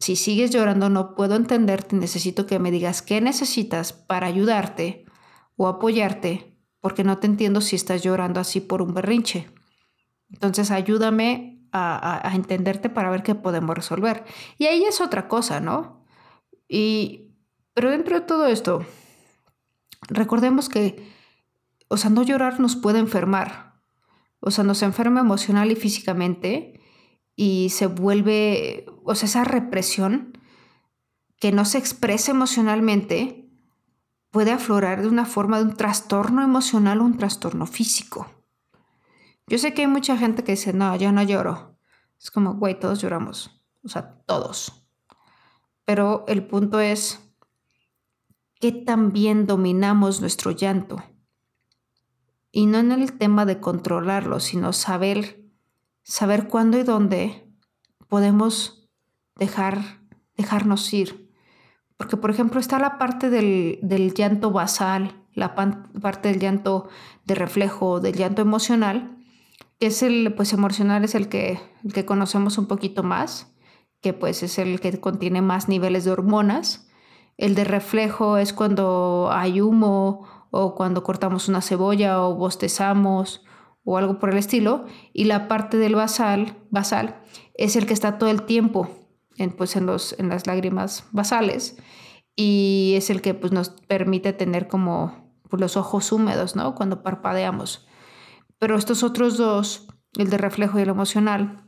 si 0.00 0.16
sigues 0.16 0.50
llorando, 0.50 0.90
no 0.90 1.14
puedo 1.14 1.34
entenderte, 1.34 1.96
necesito 1.96 2.46
que 2.46 2.58
me 2.58 2.70
digas 2.70 3.02
qué 3.02 3.20
necesitas 3.20 3.92
para 3.92 4.28
ayudarte 4.28 5.04
o 5.56 5.66
apoyarte, 5.66 6.57
porque 6.80 7.04
no 7.04 7.18
te 7.18 7.26
entiendo 7.26 7.60
si 7.60 7.76
estás 7.76 8.02
llorando 8.02 8.40
así 8.40 8.60
por 8.60 8.82
un 8.82 8.94
berrinche. 8.94 9.50
Entonces 10.30 10.70
ayúdame 10.70 11.66
a, 11.72 12.30
entenderte 12.34 12.88
para 12.88 13.10
ver 13.10 13.22
qué 13.22 13.34
podemos 13.34 13.74
resolver. 13.74 14.24
Y 14.58 14.66
ahí 14.66 14.84
es 14.84 15.00
otra 15.00 15.28
cosa, 15.28 15.60
¿no? 15.60 16.04
Y, 16.68 17.34
pero 17.74 17.90
dentro 17.90 18.20
de 18.20 18.26
todo 18.26 18.46
esto, 18.46 18.84
recordemos 20.08 20.68
que, 20.68 21.12
o 21.88 21.96
sea, 21.96 22.10
no 22.10 22.22
llorar 22.22 22.60
nos 22.60 22.76
puede 22.76 22.98
enfermar. 22.98 23.80
O 24.40 24.50
sea, 24.50 24.64
nos 24.64 24.82
enferma 24.82 25.20
emocional 25.20 25.70
y 25.70 25.76
físicamente 25.76 26.80
y 27.34 27.70
se 27.70 27.86
vuelve, 27.86 28.86
o 29.04 29.14
sea, 29.14 29.26
esa 29.28 29.44
represión 29.44 30.38
que 31.40 31.52
no 31.52 31.64
se 31.64 31.78
expresa 31.78 32.32
emocionalmente 32.32 33.37
puede 34.30 34.52
aflorar 34.52 35.02
de 35.02 35.08
una 35.08 35.24
forma 35.24 35.58
de 35.58 35.64
un 35.64 35.74
trastorno 35.74 36.42
emocional 36.42 37.00
o 37.00 37.04
un 37.04 37.16
trastorno 37.16 37.66
físico. 37.66 38.26
Yo 39.46 39.58
sé 39.58 39.72
que 39.72 39.82
hay 39.82 39.88
mucha 39.88 40.16
gente 40.16 40.44
que 40.44 40.52
dice, 40.52 40.72
no, 40.72 40.94
yo 40.96 41.10
no 41.12 41.22
lloro. 41.22 41.78
Es 42.20 42.30
como, 42.30 42.54
güey, 42.54 42.78
todos 42.78 43.00
lloramos. 43.00 43.62
O 43.82 43.88
sea, 43.88 44.20
todos. 44.26 44.86
Pero 45.84 46.24
el 46.28 46.46
punto 46.46 46.80
es 46.80 47.20
que 48.60 48.72
también 48.72 49.46
dominamos 49.46 50.20
nuestro 50.20 50.50
llanto. 50.50 51.02
Y 52.50 52.66
no 52.66 52.78
en 52.78 52.92
el 52.92 53.16
tema 53.16 53.46
de 53.46 53.60
controlarlo, 53.60 54.40
sino 54.40 54.72
saber, 54.72 55.42
saber 56.02 56.48
cuándo 56.48 56.78
y 56.78 56.82
dónde 56.82 57.50
podemos 58.08 58.88
dejar, 59.36 60.02
dejarnos 60.36 60.92
ir. 60.92 61.27
Porque, 61.98 62.16
por 62.16 62.30
ejemplo, 62.30 62.60
está 62.60 62.78
la 62.78 62.96
parte 62.96 63.28
del, 63.28 63.80
del 63.82 64.14
llanto 64.14 64.52
basal, 64.52 65.20
la 65.34 65.54
parte 65.54 66.28
del 66.28 66.38
llanto 66.38 66.88
de 67.26 67.34
reflejo, 67.34 68.00
del 68.00 68.14
llanto 68.14 68.40
emocional, 68.40 69.18
es 69.80 70.02
el, 70.02 70.32
pues 70.34 70.52
emocional 70.52 71.04
es 71.04 71.14
el 71.14 71.28
que, 71.28 71.60
que 71.92 72.06
conocemos 72.06 72.56
un 72.56 72.66
poquito 72.66 73.02
más, 73.02 73.52
que 74.00 74.12
pues 74.12 74.42
es 74.44 74.58
el 74.58 74.80
que 74.80 75.00
contiene 75.00 75.42
más 75.42 75.68
niveles 75.68 76.04
de 76.04 76.12
hormonas. 76.12 76.88
El 77.36 77.56
de 77.56 77.64
reflejo 77.64 78.36
es 78.38 78.52
cuando 78.52 79.28
hay 79.32 79.60
humo 79.60 80.26
o 80.50 80.76
cuando 80.76 81.02
cortamos 81.02 81.48
una 81.48 81.62
cebolla 81.62 82.22
o 82.22 82.34
bostezamos 82.36 83.44
o 83.84 83.98
algo 83.98 84.20
por 84.20 84.30
el 84.30 84.38
estilo. 84.38 84.86
Y 85.12 85.24
la 85.24 85.48
parte 85.48 85.78
del 85.78 85.96
basal, 85.96 86.56
basal 86.70 87.22
es 87.54 87.74
el 87.74 87.86
que 87.86 87.94
está 87.94 88.18
todo 88.18 88.30
el 88.30 88.42
tiempo 88.42 88.88
en, 89.38 89.50
pues 89.52 89.76
en, 89.76 89.86
los, 89.86 90.14
en 90.18 90.28
las 90.28 90.46
lágrimas 90.46 91.04
basales 91.12 91.76
y 92.40 92.94
es 92.96 93.10
el 93.10 93.20
que 93.20 93.34
pues, 93.34 93.52
nos 93.52 93.70
permite 93.70 94.32
tener 94.32 94.68
como 94.68 95.34
pues, 95.48 95.60
los 95.60 95.76
ojos 95.76 96.12
húmedos, 96.12 96.54
¿no? 96.54 96.76
Cuando 96.76 97.02
parpadeamos. 97.02 97.88
Pero 98.58 98.76
estos 98.76 99.02
otros 99.02 99.36
dos, 99.36 99.88
el 100.16 100.30
de 100.30 100.38
reflejo 100.38 100.78
y 100.78 100.82
el 100.82 100.88
emocional, 100.88 101.64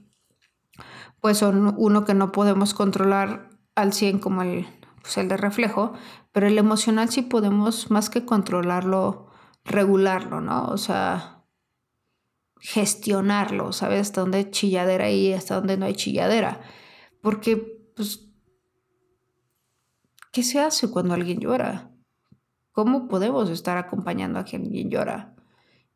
pues 1.21 1.39
son 1.39 1.75
uno 1.77 2.05
que 2.05 2.15
no 2.15 2.31
podemos 2.31 2.73
controlar 2.75 3.51
al 3.75 3.93
100 3.93 4.21
como 4.21 4.43
el, 4.43 4.67
pues 5.03 5.19
el 5.19 5.29
de 5.29 5.37
reflejo, 5.37 5.93
pero 6.31 6.47
el 6.47 6.57
emocional 6.57 7.09
sí 7.09 7.23
podemos 7.23 7.91
más 7.91 8.09
que 8.09 8.25
controlarlo, 8.25 9.29
regularlo, 9.65 10.41
¿no? 10.41 10.67
O 10.67 10.79
sea, 10.79 11.45
gestionarlo, 12.61 13.73
¿sabes? 13.73 14.03
Hasta 14.03 14.21
dónde 14.21 14.39
hay 14.39 14.51
chilladera 14.51 15.11
y 15.11 15.33
hasta 15.33 15.57
dónde 15.57 15.77
no 15.77 15.87
hay 15.87 15.95
chilladera. 15.95 16.61
Porque, 17.23 17.57
pues, 17.97 18.29
¿qué 20.33 20.43
se 20.43 20.61
hace 20.61 20.91
cuando 20.91 21.15
alguien 21.15 21.41
llora? 21.41 21.91
¿Cómo 22.73 23.09
podemos 23.09 23.51
estar 23.51 23.77
acompañando 23.77 24.39
a 24.39 24.45
quien 24.45 24.91
llora? 24.91 25.35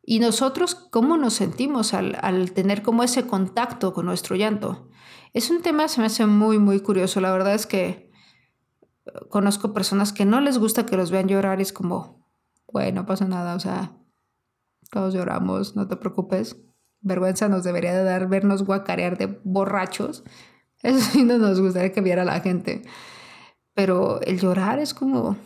Y 0.07 0.19
nosotros, 0.19 0.75
¿cómo 0.75 1.17
nos 1.17 1.35
sentimos 1.35 1.95
al, 1.95 2.53
tener 2.53 2.83
como 2.83 3.03
ese 3.03 3.27
contacto 3.27 3.95
con 3.95 4.05
nuestro 4.05 4.37
llanto? 4.37 4.91
Es 5.33 5.51
un 5.51 5.63
tema, 5.63 5.89
se 5.89 6.01
me 6.01 6.07
hace 6.07 6.27
muy, 6.27 6.59
muy 6.59 6.81
curioso. 6.81 7.21
La 7.21 7.33
verdad 7.33 7.55
es 7.55 7.67
que 7.67 8.11
eh, 9.07 9.13
conozco 9.31 9.73
personas 9.73 10.13
que 10.13 10.27
no 10.27 10.41
les 10.41 10.59
gusta 10.59 10.85
que 10.85 10.97
los 10.99 11.11
vean 11.11 11.29
llorar 11.29 11.59
y 11.59 11.63
es 11.63 11.73
como, 11.73 12.29
bueno, 12.71 13.03
no 13.03 13.07
pasa 13.07 13.27
nada, 13.27 13.55
o 13.55 13.61
sea, 13.61 13.97
todos 14.91 15.15
lloramos, 15.15 15.75
no 15.75 15.89
te 15.89 15.97
preocupes. 15.97 16.57
Vergüenza 17.01 17.49
nos 17.49 17.65
debería 17.65 17.95
de 17.95 18.05
dar 18.05 18.29
vernos 18.29 18.63
guacarear 18.63 19.17
de 19.17 19.41
borrachos. 19.43 20.23
Eso 20.85 21.01
sí 21.01 21.25
no 21.25 21.39
nos 21.39 21.61
gustaría 21.61 21.93
que 21.93 22.03
viera 22.03 22.27
la 22.27 22.41
gente. 22.41 22.83
Pero 23.73 24.21
el 24.21 24.39
llorar 24.39 24.79
es 24.79 24.93
como, 24.93 25.37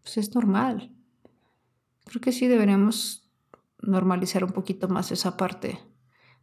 pues 0.00 0.16
es 0.16 0.32
normal. 0.34 0.94
Creo 2.04 2.20
que 2.20 2.30
sí 2.30 2.46
deberíamos 2.46 3.28
normalizar 3.80 4.44
un 4.44 4.52
poquito 4.52 4.88
más 4.88 5.10
esa 5.10 5.36
parte. 5.36 5.80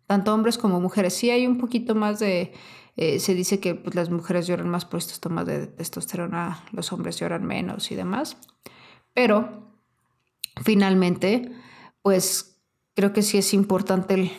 Tanto 0.08 0.34
hombres 0.34 0.58
como 0.58 0.82
mujeres. 0.82 1.14
Sí 1.14 1.30
hay 1.30 1.48
un 1.48 1.58
poquito 1.58 1.96
más 1.96 2.20
de... 2.20 2.54
Eh, 2.98 3.20
se 3.20 3.34
dice 3.34 3.62
que 3.62 3.76
pues, 3.76 3.96
las 3.96 4.10
mujeres 4.10 4.46
lloran 4.46 4.70
más 4.70 4.84
por 4.84 5.00
estos 5.00 5.22
tomas 5.22 5.46
de 5.46 5.68
testosterona, 5.68 6.64
los 6.72 6.92
hombres 6.92 7.18
lloran 7.18 7.46
menos 7.46 7.92
y 7.92 7.96
demás. 7.96 8.38
Pero 9.14 9.74
finalmente, 10.64 11.52
pues 12.02 12.62
creo 12.94 13.14
que 13.14 13.22
sí 13.22 13.38
es 13.38 13.54
importante 13.54 14.14
el, 14.14 14.32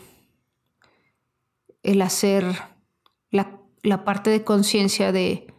el 1.83 2.03
hacer 2.03 2.76
la, 3.83 4.05
parte 4.05 4.31
de 4.31 4.45
conciencia 4.45 5.13
de, 5.13 5.53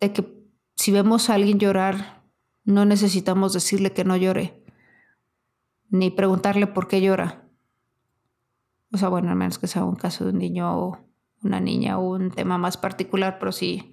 de 0.00 0.12
que 0.12 0.26
si 0.74 0.92
vemos 0.92 1.30
a 1.30 1.34
alguien 1.34 1.58
llorar, 1.58 2.22
no 2.64 2.84
necesitamos 2.84 3.52
decirle 3.52 3.92
que 3.92 4.04
no 4.04 4.16
llore 4.16 4.62
ni 5.88 6.10
preguntarle 6.10 6.66
por 6.66 6.88
qué 6.88 7.00
llora. 7.00 7.48
O 8.92 8.98
sea, 8.98 9.08
bueno, 9.08 9.30
al 9.30 9.36
menos 9.36 9.58
que 9.58 9.66
sea 9.66 9.84
un 9.84 9.96
caso 9.96 10.24
de 10.24 10.30
un 10.30 10.38
niño 10.38 10.78
o 10.78 10.98
una 11.42 11.60
niña 11.60 11.98
o 11.98 12.14
un 12.14 12.30
tema 12.30 12.58
más 12.58 12.76
particular, 12.76 13.38
pero 13.38 13.52
si, 13.52 13.92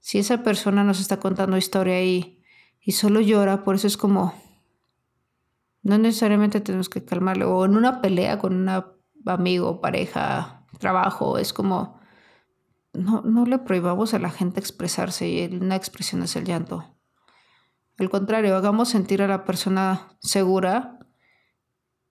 si 0.00 0.18
esa 0.18 0.42
persona 0.42 0.84
nos 0.84 1.00
está 1.00 1.18
contando 1.20 1.56
historia 1.56 2.02
y, 2.02 2.42
y 2.80 2.92
solo 2.92 3.20
llora, 3.20 3.64
por 3.64 3.76
eso 3.76 3.86
es 3.86 3.96
como, 3.96 4.34
no 5.82 5.98
necesariamente 5.98 6.60
tenemos 6.60 6.88
que 6.88 7.04
calmarle, 7.04 7.44
o 7.44 7.64
en 7.64 7.76
una 7.76 8.00
pelea 8.00 8.38
con 8.38 8.54
un 8.54 8.84
amigo, 9.26 9.80
pareja, 9.80 10.61
trabajo, 10.82 11.38
es 11.38 11.52
como, 11.52 12.00
no, 12.92 13.22
no 13.22 13.46
le 13.46 13.58
prohibamos 13.58 14.12
a 14.14 14.18
la 14.18 14.30
gente 14.30 14.58
expresarse 14.58 15.28
y 15.28 15.46
una 15.56 15.76
expresión 15.76 16.22
es 16.22 16.34
el 16.34 16.44
llanto. 16.44 16.98
Al 17.98 18.10
contrario, 18.10 18.56
hagamos 18.56 18.88
sentir 18.88 19.22
a 19.22 19.28
la 19.28 19.44
persona 19.44 20.16
segura 20.20 20.98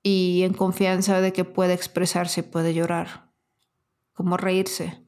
y 0.02 0.44
en 0.44 0.54
confianza 0.54 1.20
de 1.20 1.34
que 1.34 1.44
puede 1.44 1.74
expresarse, 1.74 2.44
puede 2.44 2.74
llorar, 2.74 3.32
como 4.14 4.38
reírse. 4.38 5.06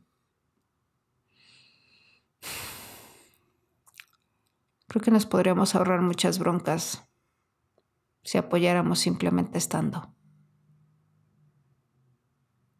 Creo 4.87 5.01
que 5.01 5.11
nos 5.11 5.25
podríamos 5.25 5.73
ahorrar 5.73 6.01
muchas 6.01 6.37
broncas 6.37 7.09
si 8.23 8.37
apoyáramos 8.37 8.99
simplemente 8.99 9.57
estando. 9.57 10.13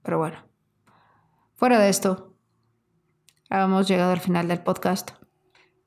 Pero 0.03 0.17
bueno, 0.17 0.52
fuera 1.63 1.79
de 1.79 1.87
esto, 1.87 2.35
hemos 3.49 3.87
llegado 3.87 4.11
al 4.11 4.19
final 4.19 4.49
del 4.49 4.59
podcast. 4.59 5.11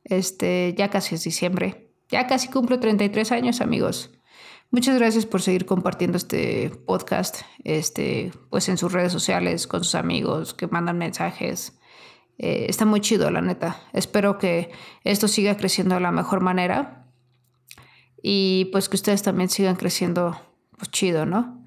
Este, 0.04 0.74
ya 0.74 0.88
casi 0.88 1.16
es 1.16 1.22
diciembre. 1.22 1.92
Ya 2.08 2.26
casi 2.26 2.48
cumplo 2.48 2.80
33 2.80 3.30
años, 3.32 3.60
amigos. 3.60 4.10
Muchas 4.70 4.96
gracias 4.96 5.26
por 5.26 5.42
seguir 5.42 5.66
compartiendo 5.66 6.16
este 6.16 6.70
podcast, 6.86 7.42
este, 7.62 8.32
pues 8.48 8.70
en 8.70 8.78
sus 8.78 8.90
redes 8.90 9.12
sociales, 9.12 9.66
con 9.66 9.84
sus 9.84 9.96
amigos 9.96 10.54
que 10.54 10.66
mandan 10.66 10.96
mensajes. 10.96 11.78
Eh, 12.38 12.64
está 12.70 12.86
muy 12.86 13.02
chido, 13.02 13.30
la 13.30 13.42
neta. 13.42 13.78
Espero 13.92 14.38
que 14.38 14.70
esto 15.04 15.28
siga 15.28 15.58
creciendo 15.58 15.96
de 15.96 16.00
la 16.00 16.10
mejor 16.10 16.40
manera 16.40 17.06
y 18.22 18.70
pues 18.72 18.88
que 18.88 18.96
ustedes 18.96 19.22
también 19.22 19.50
sigan 19.50 19.76
creciendo 19.76 20.40
pues 20.78 20.90
chido, 20.90 21.26
¿no? 21.26 21.62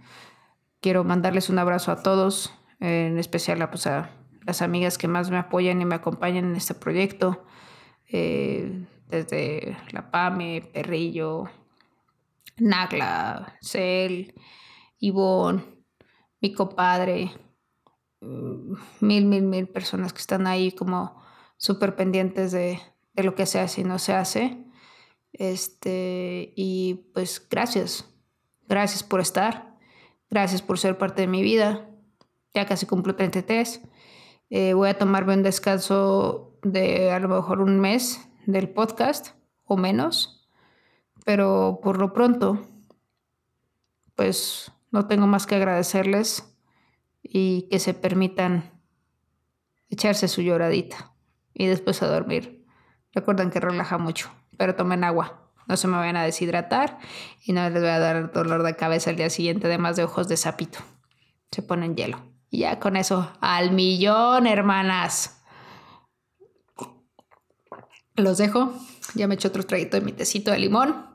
Quiero 0.82 1.04
mandarles 1.04 1.52
un 1.52 1.60
abrazo 1.60 1.92
a 1.92 2.02
todos, 2.02 2.56
en 2.80 3.18
especial 3.18 3.62
a, 3.62 3.70
pues, 3.70 3.88
a 3.88 4.12
las 4.46 4.62
amigas 4.62 4.98
que 4.98 5.08
más 5.08 5.30
me 5.30 5.38
apoyan 5.38 5.82
y 5.82 5.86
me 5.86 5.96
acompañan 5.96 6.46
en 6.46 6.56
este 6.56 6.74
proyecto, 6.74 7.46
eh, 8.08 8.86
desde 9.08 9.78
la 9.92 10.12
PAME, 10.12 10.70
Perrillo, 10.74 11.46
Nagla, 12.58 13.58
Cel, 13.62 14.34
Ivonne, 15.00 15.64
mi 16.42 16.54
compadre, 16.54 17.32
mm, 18.22 18.74
mil, 19.02 19.26
mil, 19.26 19.44
mil 19.44 19.68
personas 19.68 20.14
que 20.14 20.20
están 20.20 20.48
ahí 20.48 20.72
como 20.72 21.22
súper 21.58 21.96
pendientes 21.96 22.52
de, 22.52 22.80
de, 23.14 23.24
lo 23.24 23.36
que 23.36 23.46
se 23.46 23.60
hace 23.60 23.82
y 23.82 23.84
no 23.84 24.00
se 24.00 24.14
hace. 24.14 24.66
Este, 25.34 26.54
y 26.56 27.12
pues 27.14 27.46
gracias, 27.50 28.06
gracias 28.68 29.04
por 29.04 29.20
estar, 29.20 29.78
gracias 30.30 30.62
por 30.62 30.80
ser 30.80 30.98
parte 30.98 31.22
de 31.22 31.28
mi 31.28 31.42
vida. 31.42 31.89
Ya 32.54 32.66
casi 32.66 32.86
cumplo 32.86 33.16
33. 33.16 33.82
Eh, 34.50 34.74
voy 34.74 34.90
a 34.90 34.98
tomarme 34.98 35.34
un 35.34 35.44
descanso 35.44 36.58
de 36.64 37.12
a 37.12 37.20
lo 37.20 37.30
mejor 37.30 37.62
un 37.62 37.80
mes 37.80 38.28
del 38.46 38.70
podcast 38.70 39.36
o 39.66 39.78
menos, 39.78 40.48
pero 41.26 41.80
por 41.84 42.00
lo 42.00 42.14
pronto, 42.14 42.60
pues 44.16 44.72
no 44.92 45.08
tengo 45.08 45.28
más 45.28 45.46
que 45.46 45.56
agradecerles 45.56 46.58
y 47.22 47.68
que 47.70 47.80
se 47.80 47.94
permitan 47.94 48.72
echarse 49.90 50.28
su 50.28 50.42
lloradita 50.42 51.14
y 51.54 51.68
después 51.68 52.02
a 52.02 52.08
dormir. 52.08 52.66
Recuerden 53.14 53.52
que 53.52 53.60
relaja 53.60 53.98
mucho, 53.98 54.32
pero 54.58 54.76
tomen 54.76 55.04
agua. 55.04 55.52
No 55.68 55.78
se 55.78 55.88
me 55.88 55.98
vayan 55.98 56.18
a 56.18 56.24
deshidratar 56.24 56.98
y 57.44 57.54
no 57.54 57.70
les 57.70 57.82
voy 57.82 57.92
a 57.92 58.00
dar 58.00 58.32
dolor 58.32 58.64
de 58.64 58.76
cabeza 58.76 59.12
el 59.12 59.18
día 59.18 59.30
siguiente, 59.30 59.68
además 59.68 59.96
de 59.96 60.04
ojos 60.04 60.28
de 60.28 60.38
sapito. 60.38 60.80
Se 61.52 61.62
ponen 61.62 61.96
hielo. 61.96 62.39
Y 62.50 62.60
ya 62.60 62.80
con 62.80 62.96
eso, 62.96 63.32
al 63.42 63.72
millón, 63.72 64.48
hermanas. 64.48 65.42
Los 68.16 68.38
dejo. 68.38 68.74
Ya 69.16 69.28
me 69.28 69.36
eché 69.36 69.48
otro 69.48 69.64
traguito 69.66 69.98
de 69.98 70.06
mi 70.06 70.12
tecito 70.12 70.52
de 70.52 70.60
limón. 70.60 71.06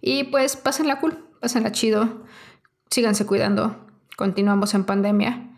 Y 0.00 0.24
pues 0.24 0.56
pásenla 0.56 1.00
cool, 1.00 1.30
pásenla 1.40 1.72
chido. 1.72 2.24
Síganse 2.90 3.26
cuidando. 3.26 3.86
Continuamos 4.16 4.74
en 4.74 4.84
pandemia. 4.84 5.56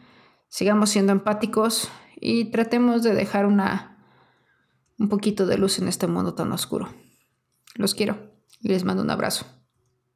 Sigamos 0.49 0.91
siendo 0.91 1.13
empáticos 1.13 1.91
y 2.17 2.47
tratemos 2.47 3.03
de 3.03 3.15
dejar 3.15 3.47
una 3.47 3.89
un 4.99 5.09
poquito 5.09 5.47
de 5.47 5.59
luz 5.59 5.79
en 5.79 5.89
este 5.89 6.07
mundo 6.07 6.35
tan 6.35 6.53
oscuro. 6.53 6.89
Los 7.75 7.95
quiero 7.95 8.31
y 8.61 8.69
les 8.69 8.85
mando 8.85 9.03
un 9.03 9.11
abrazo. 9.11 9.47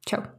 Chao. 0.05 0.36